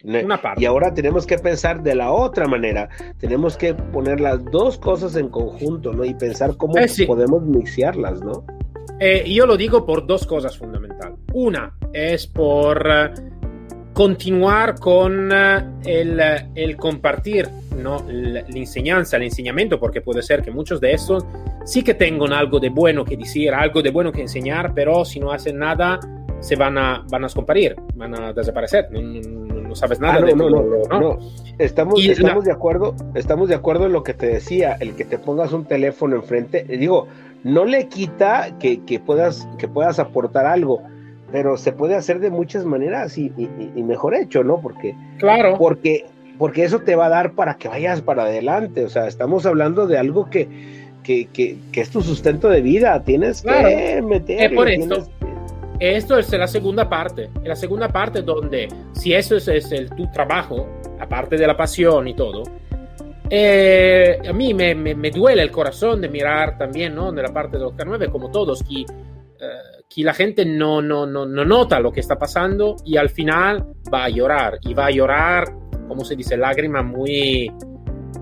Una 0.01 0.41
parte. 0.41 0.61
Y 0.61 0.65
ahora 0.65 0.93
tenemos 0.93 1.25
que 1.25 1.37
pensar 1.37 1.83
de 1.83 1.93
la 1.93 2.11
otra 2.13 2.47
manera. 2.47 2.87
Tenemos 3.17 3.57
que 3.57 3.73
poner 3.73 4.21
las 4.21 4.43
dos 4.45 4.77
cosas 4.77 5.17
en 5.17 5.27
conjunto, 5.27 5.91
¿no? 5.91 6.05
Y 6.05 6.13
pensar 6.13 6.55
cómo 6.55 6.77
Eh, 6.77 6.87
sí. 6.87 7.05
podemos 7.05 7.41
mixearlas, 7.43 8.21
¿no? 8.21 8.45
Eh, 9.01 9.25
yo 9.29 9.45
lo 9.45 9.57
digo 9.57 9.85
por 9.85 10.05
dos 10.07 10.25
cosas 10.25 10.57
fundamentales. 10.57 11.08
Una 11.33 11.73
es 11.93 12.27
por 12.27 12.87
eh, 12.89 13.09
continuar 13.93 14.79
con 14.79 15.31
eh, 15.31 15.63
el, 15.85 16.19
eh, 16.19 16.47
el 16.55 16.75
compartir 16.77 17.47
¿no? 17.77 18.03
la, 18.09 18.41
la 18.41 18.57
enseñanza, 18.57 19.17
el 19.17 19.23
enseñamiento, 19.23 19.79
porque 19.79 20.01
puede 20.01 20.21
ser 20.21 20.41
que 20.41 20.51
muchos 20.51 20.79
de 20.81 20.93
estos 20.93 21.25
sí 21.65 21.83
que 21.83 21.93
tengan 21.93 22.33
algo 22.33 22.59
de 22.59 22.69
bueno 22.69 23.03
que 23.05 23.15
decir, 23.17 23.53
algo 23.53 23.81
de 23.81 23.91
bueno 23.91 24.11
que 24.11 24.21
enseñar, 24.21 24.73
pero 24.73 25.05
si 25.05 25.19
no 25.19 25.31
hacen 25.31 25.57
nada, 25.59 25.99
se 26.39 26.55
van 26.55 26.77
a, 26.77 27.05
van 27.09 27.23
a 27.23 27.27
descomparir, 27.27 27.75
van 27.95 28.19
a 28.19 28.33
desaparecer. 28.33 28.87
No, 28.91 29.01
no- 29.01 29.59
no 29.69 29.75
sabes 29.75 29.99
nada 29.99 30.15
Ah, 30.15 30.19
no, 30.21 30.25
de 30.25 30.33
no, 30.35 30.49
no, 30.49 30.99
no. 30.99 31.19
Estamos, 31.59 31.99
Y 32.03 32.09
estamos 32.09 32.43
la- 32.43 32.47
de 32.49 32.51
acuerdo, 32.53 32.95
estamos 33.13 33.49
de 33.49 33.55
acuerdo 33.55 33.85
en 33.85 33.91
lo 33.93 34.01
que 34.03 34.15
te 34.15 34.25
decía, 34.25 34.75
el 34.79 34.95
que 34.95 35.05
te 35.05 35.19
pongas 35.19 35.53
un 35.53 35.65
teléfono 35.65 36.15
enfrente, 36.15 36.63
digo, 36.63 37.07
no 37.43 37.65
le 37.65 37.87
quita 37.87 38.57
que, 38.59 38.83
que 38.83 38.99
puedas, 38.99 39.47
que 39.59 39.67
puedas 39.67 39.99
aportar 39.99 40.47
algo, 40.47 40.81
pero 41.31 41.57
se 41.57 41.71
puede 41.71 41.95
hacer 41.95 42.19
de 42.19 42.29
muchas 42.29 42.65
maneras 42.65 43.17
y, 43.17 43.31
y- 43.37 43.71
y 43.75 43.83
mejor 43.83 44.15
hecho, 44.15 44.43
¿no? 44.43 44.59
Porque, 44.61 44.95
Claro. 45.17 45.55
porque, 45.57 46.05
porque 46.37 46.63
eso 46.63 46.79
te 46.79 46.95
va 46.95 47.07
a 47.07 47.09
dar 47.09 47.33
para 47.33 47.55
que 47.57 47.67
vayas 47.67 48.01
para 48.01 48.23
adelante. 48.23 48.83
O 48.85 48.89
sea, 48.89 49.07
estamos 49.07 49.45
hablando 49.45 49.87
de 49.87 49.97
algo 49.97 50.29
que, 50.29 50.47
que, 51.03 51.27
que, 51.27 51.57
que 51.71 51.81
es 51.81 51.89
tu 51.89 52.01
sustento 52.01 52.49
de 52.49 52.61
vida. 52.61 53.03
Tienes 53.03 53.41
Claro. 53.41 53.67
que 53.69 54.01
meterle, 54.01 54.45
Es 54.45 54.51
por 54.53 54.69
esto. 54.69 54.95
que- 55.79 55.97
Esto 55.97 56.17
es 56.19 56.31
la 56.33 56.47
segunda 56.47 56.89
parte. 56.89 57.29
La 57.43 57.55
segunda 57.55 57.87
parte 57.89 58.21
donde, 58.21 58.67
si 58.93 59.13
eso 59.13 59.37
es, 59.37 59.47
es 59.47 59.71
el, 59.71 59.89
tu 59.91 60.11
trabajo, 60.11 60.67
aparte 60.99 61.37
de 61.37 61.47
la 61.47 61.55
pasión 61.55 62.07
y 62.07 62.13
todo, 62.15 62.43
eh, 63.29 64.17
a 64.27 64.33
mí 64.33 64.53
me, 64.53 64.73
me- 64.75 64.95
me 64.95 65.11
duele 65.11 65.41
el 65.43 65.51
corazón 65.51 66.01
de 66.01 66.09
mirar 66.09 66.57
también, 66.57 66.95
¿no? 66.95 67.11
De 67.11 67.21
la 67.21 67.29
parte 67.33 67.57
de 67.57 67.63
Oscar 67.63 67.87
9, 67.87 68.09
como 68.09 68.31
todos, 68.31 68.63
que, 68.63 68.81
eh, 68.81 68.85
que 69.89 70.03
la 70.03 70.13
gente 70.13 70.45
no, 70.45 70.81
no, 70.81 71.07
no, 71.07 71.25
no 71.25 71.43
nota 71.43 71.79
lo 71.79 71.91
que 71.91 71.99
está 71.99 72.17
pasando 72.17 72.75
y 72.85 72.95
al 72.97 73.09
final 73.09 73.65
va 73.91 74.05
a 74.05 74.09
llorar. 74.09 74.59
Y 74.61 74.75
va 74.75 74.85
a 74.85 74.91
llorar, 74.91 75.45
como 75.87 76.05
se 76.05 76.15
dice, 76.15 76.37
lágrima 76.37 76.83
muy, 76.83 77.51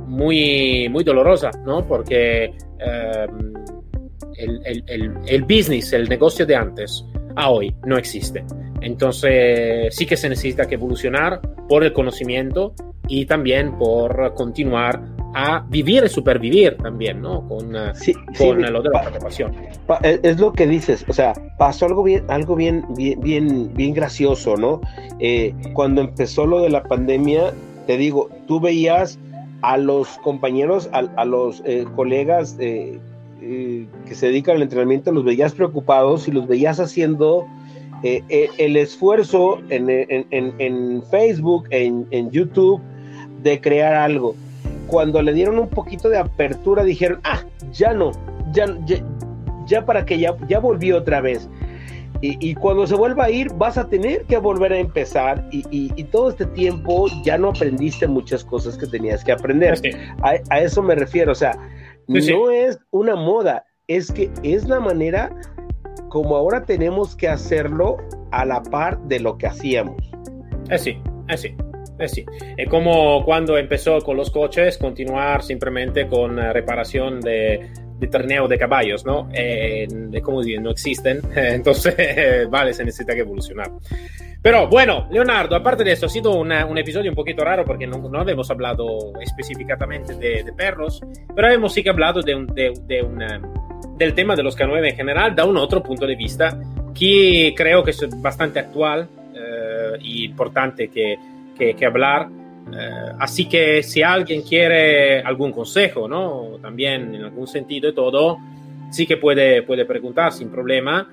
muy, 0.08 0.88
muy 0.90 1.04
dolorosa, 1.04 1.52
¿no? 1.66 1.86
Porque 1.86 2.46
eh, 2.46 3.28
el, 4.38 4.62
el, 4.64 4.84
el, 4.88 5.12
el 5.28 5.42
business, 5.42 5.92
el 5.92 6.08
negocio 6.08 6.46
de 6.46 6.56
antes, 6.56 7.04
a 7.36 7.50
hoy 7.50 7.76
no 7.86 7.98
existe. 7.98 8.46
Entonces 8.80 9.94
sí 9.94 10.06
que 10.06 10.16
se 10.16 10.30
necesita 10.30 10.68
que 10.68 10.76
evolucionar 10.76 11.42
por 11.68 11.84
el 11.84 11.92
conocimiento 11.92 12.74
y 13.10 13.26
también 13.26 13.78
por 13.78 14.34
continuar 14.36 15.17
a 15.40 15.64
vivir 15.70 16.04
y 16.06 16.10
supervivir 16.10 16.78
también, 16.78 17.22
¿no? 17.22 17.48
Con, 17.48 17.76
eh, 17.76 17.92
Sí, 17.94 18.14
con 18.14 18.34
sí, 18.36 18.46
lo 18.72 18.82
de 18.82 18.90
la 18.90 19.02
preocupación. 19.04 19.52
Pa- 19.86 20.00
Es 20.04 20.40
lo 20.40 20.52
que 20.54 20.66
dices, 20.66 21.06
o 21.08 21.14
sea, 21.14 21.34
pasó 21.60 21.86
algo 21.86 22.02
bien, 22.04 22.24
algo 22.28 22.56
bien, 22.56 22.84
bien, 22.96 23.20
bien, 23.22 23.72
bien 23.76 23.94
gracioso, 23.94 24.58
¿no? 24.58 24.82
Eh, 25.20 25.54
cuando 25.74 26.02
empezó 26.02 26.46
lo 26.48 26.62
de 26.62 26.70
la 26.72 26.82
pandemia, 26.84 27.54
te 27.86 27.98
digo, 27.98 28.30
tú 28.48 28.60
veías 28.60 29.20
a 29.62 29.78
los 29.78 30.08
compañeros, 30.24 30.90
a, 30.92 31.00
a 31.16 31.26
los 31.26 31.62
eh, 31.66 31.86
colegas 31.96 32.56
eh, 32.60 33.00
eh, 33.42 33.86
que 34.08 34.16
se 34.16 34.28
dedican 34.28 34.56
al 34.56 34.64
entrenamiento, 34.64 35.12
los 35.12 35.24
veías 35.24 35.54
preocupados 35.54 36.28
y 36.28 36.32
los 36.32 36.48
veías 36.48 36.80
haciendo 36.80 37.46
eh, 38.04 38.24
eh, 38.30 38.50
el 38.58 38.76
esfuerzo 38.76 39.60
en, 39.70 39.90
en- 39.90 40.26
en- 40.32 40.54
en 40.60 41.04
Facebook, 41.12 41.66
en, 41.70 42.08
en 42.12 42.30
YouTube, 42.32 42.82
de 43.44 43.62
crear 43.62 43.94
algo. 43.94 44.36
Cuando 44.88 45.22
le 45.22 45.34
dieron 45.34 45.60
un 45.60 45.70
poquito 45.70 46.10
de 46.10 46.18
apertura, 46.18 46.84
dijeron, 46.84 47.20
ah, 47.24 47.42
ya 47.72 47.94
no, 47.94 48.12
ya, 48.52 48.66
ya, 48.86 48.98
ya 49.66 49.86
para 49.86 50.06
que 50.06 50.18
ya, 50.20 50.36
ya 50.48 50.60
volví 50.60 50.92
otra 50.92 51.22
vez. 51.22 51.50
Y, 52.22 52.38
y 52.50 52.56
cuando 52.56 52.88
se 52.88 52.96
vuelva 52.96 53.26
a 53.26 53.30
ir, 53.30 53.54
vas 53.54 53.78
a 53.78 53.88
tener 53.88 54.24
que 54.26 54.38
volver 54.38 54.74
a 54.74 54.80
empezar. 54.80 55.48
Y, 55.52 55.60
y- 55.70 55.92
y 55.96 56.04
todo 56.06 56.30
este 56.30 56.46
tiempo 56.48 57.06
ya 57.24 57.38
no 57.38 57.50
aprendiste 57.50 58.08
muchas 58.08 58.44
cosas 58.44 58.76
que 58.78 58.88
tenías 58.88 59.24
que 59.24 59.34
aprender. 59.34 59.78
Sí. 59.78 59.92
A, 60.24 60.34
a 60.50 60.62
eso 60.62 60.82
me 60.82 60.96
refiero. 60.96 61.32
O 61.32 61.36
sea, 61.36 61.56
Sí, 62.08 62.22
sí. 62.22 62.32
no 62.34 62.50
es 62.50 62.80
una 62.92 63.16
moda, 63.16 63.66
es 63.88 64.12
que 64.12 64.32
es 64.42 64.68
la 64.68 64.80
manera 64.80 65.30
como 66.10 66.38
ahora 66.38 66.64
tenemos 66.64 67.16
que 67.16 67.28
hacerlo 67.28 67.98
a 68.32 68.46
la 68.46 68.64
par 68.64 68.98
de 69.04 69.20
lo 69.20 69.38
que 69.38 69.46
hacíamos. 69.48 69.98
Eh 70.70 70.78
sí, 70.78 70.98
eh 72.00 72.08
sí. 72.08 72.26
Eh 72.42 72.56
es 72.58 72.70
como 72.70 73.24
cuando 73.24 73.58
empezó 73.58 74.00
con 74.00 74.18
los 74.18 74.32
coches, 74.32 74.78
continuar 74.78 75.44
simplemente 75.44 76.08
con 76.08 76.40
eh, 76.40 76.54
reparación 76.54 77.22
de, 77.22 77.70
de 78.00 78.08
torneo 78.08 78.48
de 78.48 78.58
caballos, 78.58 79.06
¿no? 79.06 79.30
Eh, 79.34 79.88
como 80.24 80.42
digo, 80.42 80.62
no 80.62 80.72
existen, 80.72 81.22
entonces, 81.36 81.96
vale, 82.50 82.74
se 82.74 82.84
necesita 82.84 83.14
que 83.14 83.22
evolucionar. 83.22 83.72
Pero 84.42 84.68
bueno, 84.68 85.08
Leonardo, 85.12 85.56
aparte 85.56 85.84
de 85.84 85.94
eso, 85.94 86.06
ha 86.06 86.10
sido 86.10 86.34
una, 86.36 86.66
un 86.66 86.78
episodio 86.78 87.10
un 87.10 87.16
poquito 87.16 87.44
raro 87.44 87.66
porque 87.66 87.88
no, 87.88 87.98
no 87.98 88.28
hemos 88.28 88.50
hablado 88.52 89.14
específicamente 89.20 90.16
de, 90.16 90.44
de, 90.44 90.54
perros, 90.54 91.02
pero 91.36 91.52
hemos 91.52 91.74
sí 91.74 91.84
que 91.84 91.90
hablado 91.90 92.22
de 92.22 92.36
un, 92.36 92.48
de, 92.48 92.72
de 92.86 93.02
una, 93.02 93.42
del 93.98 94.14
tema 94.14 94.36
de 94.36 94.44
los 94.44 94.58
K9 94.58 94.90
en 94.90 94.96
general 94.96 95.36
da 95.36 95.44
un 95.44 95.58
otro 95.58 95.82
punto 95.82 96.06
de 96.06 96.16
vista 96.16 96.58
que 96.94 97.54
creo 97.58 97.84
que 97.84 97.92
es 97.92 98.22
bastante 98.22 98.60
actual 98.60 99.10
eh, 99.34 99.98
y 100.02 100.26
importante 100.26 100.88
que, 100.90 101.18
que, 101.58 101.76
que 101.76 101.86
hablar. 101.86 102.30
Eh, 102.74 103.14
así 103.20 103.48
que 103.48 103.82
si 103.84 104.04
alguien 104.04 104.42
quiere 104.42 105.22
algún 105.22 105.52
consejo, 105.52 106.08
¿no? 106.08 106.58
También 106.62 107.16
en 107.16 107.24
algún 107.24 107.48
sentido 107.48 107.90
de 107.90 107.94
todo, 107.94 108.38
sí 108.92 109.06
que 109.06 109.18
puede, 109.18 109.64
puede 109.64 109.86
preguntar 109.86 110.32
sin 110.34 110.50
problema 110.50 111.08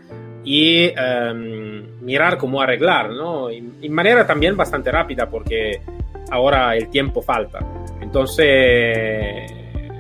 y 0.45 0.89
um, 0.89 2.05
mirar 2.05 2.37
cómo 2.37 2.61
arreglar, 2.61 3.11
¿no? 3.11 3.49
En 3.51 3.93
manera 3.93 4.27
también 4.27 4.57
bastante 4.57 4.91
rápida 4.91 5.29
porque 5.29 5.81
ahora 6.31 6.77
el 6.77 6.89
tiempo 6.89 7.23
falta. 7.23 7.61
Entonces, 8.01 9.51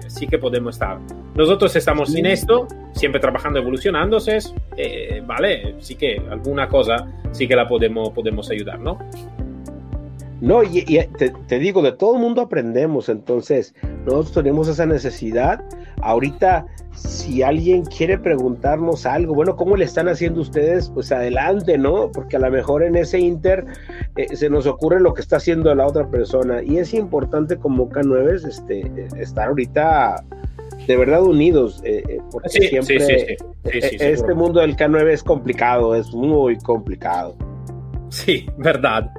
sí 0.08 0.26
que 0.26 0.38
podemos 0.38 0.76
estar. 0.76 0.98
Nosotros 1.34 1.74
estamos 1.74 2.12
sí. 2.12 2.20
en 2.20 2.26
esto, 2.26 2.68
siempre 2.92 3.20
trabajando, 3.20 3.58
evolucionándose, 3.58 4.38
eh, 4.76 5.22
¿vale? 5.26 5.76
Sí 5.80 5.96
que 5.96 6.20
alguna 6.30 6.68
cosa 6.68 7.06
sí 7.32 7.48
que 7.48 7.56
la 7.56 7.66
podemos, 7.66 8.10
podemos 8.10 8.50
ayudar, 8.50 8.78
¿no? 8.78 8.98
No, 10.44 10.62
y, 10.62 10.84
y 10.86 10.98
te, 11.16 11.30
te, 11.30 11.58
digo, 11.58 11.80
de 11.80 11.92
todo 11.92 12.16
el 12.16 12.20
mundo 12.20 12.42
aprendemos, 12.42 13.08
entonces 13.08 13.74
nosotros 14.04 14.32
tenemos 14.32 14.68
esa 14.68 14.84
necesidad. 14.84 15.64
Ahorita, 16.02 16.66
si 16.92 17.42
alguien 17.42 17.86
quiere 17.86 18.18
preguntarnos 18.18 19.06
algo, 19.06 19.34
bueno, 19.34 19.56
¿cómo 19.56 19.74
le 19.74 19.86
están 19.86 20.06
haciendo 20.06 20.42
ustedes? 20.42 20.90
Pues 20.90 21.10
adelante, 21.12 21.78
¿no? 21.78 22.12
Porque 22.12 22.36
a 22.36 22.40
lo 22.40 22.50
mejor 22.50 22.82
en 22.82 22.94
ese 22.94 23.20
inter 23.20 23.64
eh, 24.16 24.36
se 24.36 24.50
nos 24.50 24.66
ocurre 24.66 25.00
lo 25.00 25.14
que 25.14 25.22
está 25.22 25.36
haciendo 25.36 25.74
la 25.74 25.86
otra 25.86 26.10
persona. 26.10 26.62
Y 26.62 26.76
es 26.76 26.92
importante 26.92 27.56
como 27.56 27.88
K9 27.88 28.46
este, 28.46 29.06
estar 29.18 29.48
ahorita 29.48 30.22
de 30.86 30.96
verdad 30.98 31.22
unidos, 31.22 31.80
eh, 31.84 32.02
eh 32.06 32.20
porque 32.30 32.50
sí, 32.50 32.68
siempre 32.68 33.00
sí, 33.00 33.36
sí, 33.80 33.96
este 33.98 34.34
mundo 34.34 34.60
del 34.60 34.76
K9 34.76 35.08
es 35.08 35.22
complicado, 35.22 35.94
es 35.94 36.12
muy 36.12 36.58
complicado. 36.58 37.34
Sí, 38.14 38.46
verdad. 38.56 39.10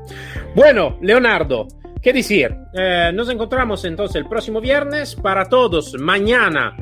Bueno, 0.56 0.98
Leonardo, 1.02 1.68
¿qué 2.02 2.14
decir? 2.14 2.56
Eh, 2.74 3.12
nos 3.14 3.30
encontramos 3.30 3.84
entonces 3.84 4.16
el 4.16 4.26
próximo 4.26 4.62
viernes. 4.62 5.16
Para 5.16 5.50
todos, 5.50 6.00
mañana 6.00 6.78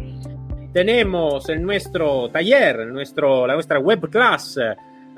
tenemos 0.72 1.50
en 1.50 1.64
nuestro 1.64 2.30
taller, 2.30 2.86
nuestro, 2.86 3.48
la 3.48 3.56
nuestra 3.56 3.80
web 3.80 4.12
class, 4.12 4.60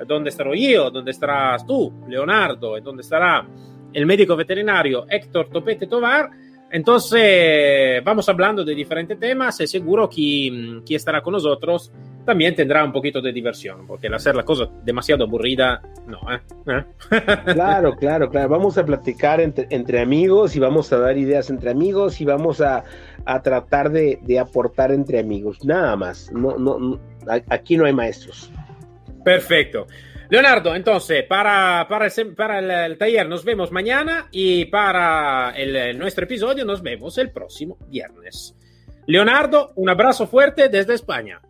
donde 0.06 0.30
estaré 0.30 0.58
yo, 0.58 0.90
donde 0.90 1.10
estarás 1.10 1.66
tú, 1.66 1.92
Leonardo, 2.08 2.78
y 2.78 2.80
donde 2.80 3.02
estará 3.02 3.46
el 3.92 4.06
médico 4.06 4.34
veterinario 4.34 5.04
Héctor 5.06 5.50
Topete 5.50 5.86
Tovar. 5.86 6.30
Entonces, 6.70 8.02
vamos 8.02 8.26
hablando 8.30 8.64
de 8.64 8.74
diferentes 8.74 9.20
temas 9.20 9.56
seguro 9.56 10.08
que 10.08 10.80
quien 10.82 10.96
estará 10.96 11.20
con 11.20 11.34
nosotros 11.34 11.92
también 12.26 12.54
tendrá 12.54 12.84
un 12.84 12.92
poquito 12.92 13.22
de 13.22 13.32
diversión, 13.32 13.86
porque 13.86 14.08
el 14.08 14.14
hacer 14.14 14.34
la 14.34 14.44
cosa 14.44 14.68
demasiado 14.84 15.24
aburrida, 15.24 15.80
no, 16.06 16.18
¿eh? 16.30 16.40
¿Eh? 16.66 16.84
Claro, 17.54 17.96
claro, 17.96 18.28
claro. 18.28 18.48
Vamos 18.48 18.76
a 18.76 18.84
platicar 18.84 19.40
entre, 19.40 19.66
entre, 19.70 20.00
amigos 20.00 20.54
y 20.56 20.58
vamos 20.58 20.92
a 20.92 20.98
dar 20.98 21.16
ideas 21.16 21.48
entre 21.48 21.70
amigos 21.70 22.20
y 22.20 22.24
vamos 22.24 22.60
a, 22.60 22.84
a 23.24 23.42
tratar 23.42 23.90
de, 23.90 24.18
de, 24.22 24.38
aportar 24.38 24.92
entre 24.92 25.18
amigos, 25.20 25.64
nada 25.64 25.96
más. 25.96 26.30
No, 26.32 26.58
no, 26.58 26.78
no, 26.78 27.00
aquí 27.48 27.76
no 27.76 27.86
hay 27.86 27.94
maestros. 27.94 28.50
Perfecto. 29.24 29.86
Leonardo, 30.28 30.74
entonces, 30.74 31.24
para, 31.24 31.86
para, 31.88 32.06
el, 32.06 32.34
para 32.34 32.58
el, 32.58 32.70
el, 32.70 32.98
taller 32.98 33.28
nos 33.28 33.44
vemos 33.44 33.70
mañana 33.70 34.26
y 34.32 34.64
para 34.66 35.52
el, 35.56 35.96
nuestro 35.96 36.24
episodio 36.24 36.64
nos 36.64 36.82
vemos 36.82 37.16
el 37.18 37.30
próximo 37.30 37.78
viernes. 37.88 38.56
Leonardo, 39.06 39.72
un 39.76 39.88
abrazo 39.88 40.26
fuerte 40.26 40.68
desde 40.68 40.94
España. 40.94 41.40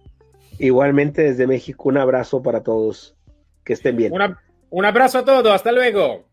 Igualmente 0.59 1.22
desde 1.22 1.46
México, 1.46 1.88
un 1.88 1.98
abrazo 1.98 2.42
para 2.42 2.62
todos. 2.62 3.16
Que 3.64 3.72
estén 3.72 3.96
bien. 3.96 4.12
Un 4.70 4.84
abrazo 4.84 5.18
a 5.18 5.24
todos, 5.24 5.52
hasta 5.52 5.72
luego. 5.72 6.24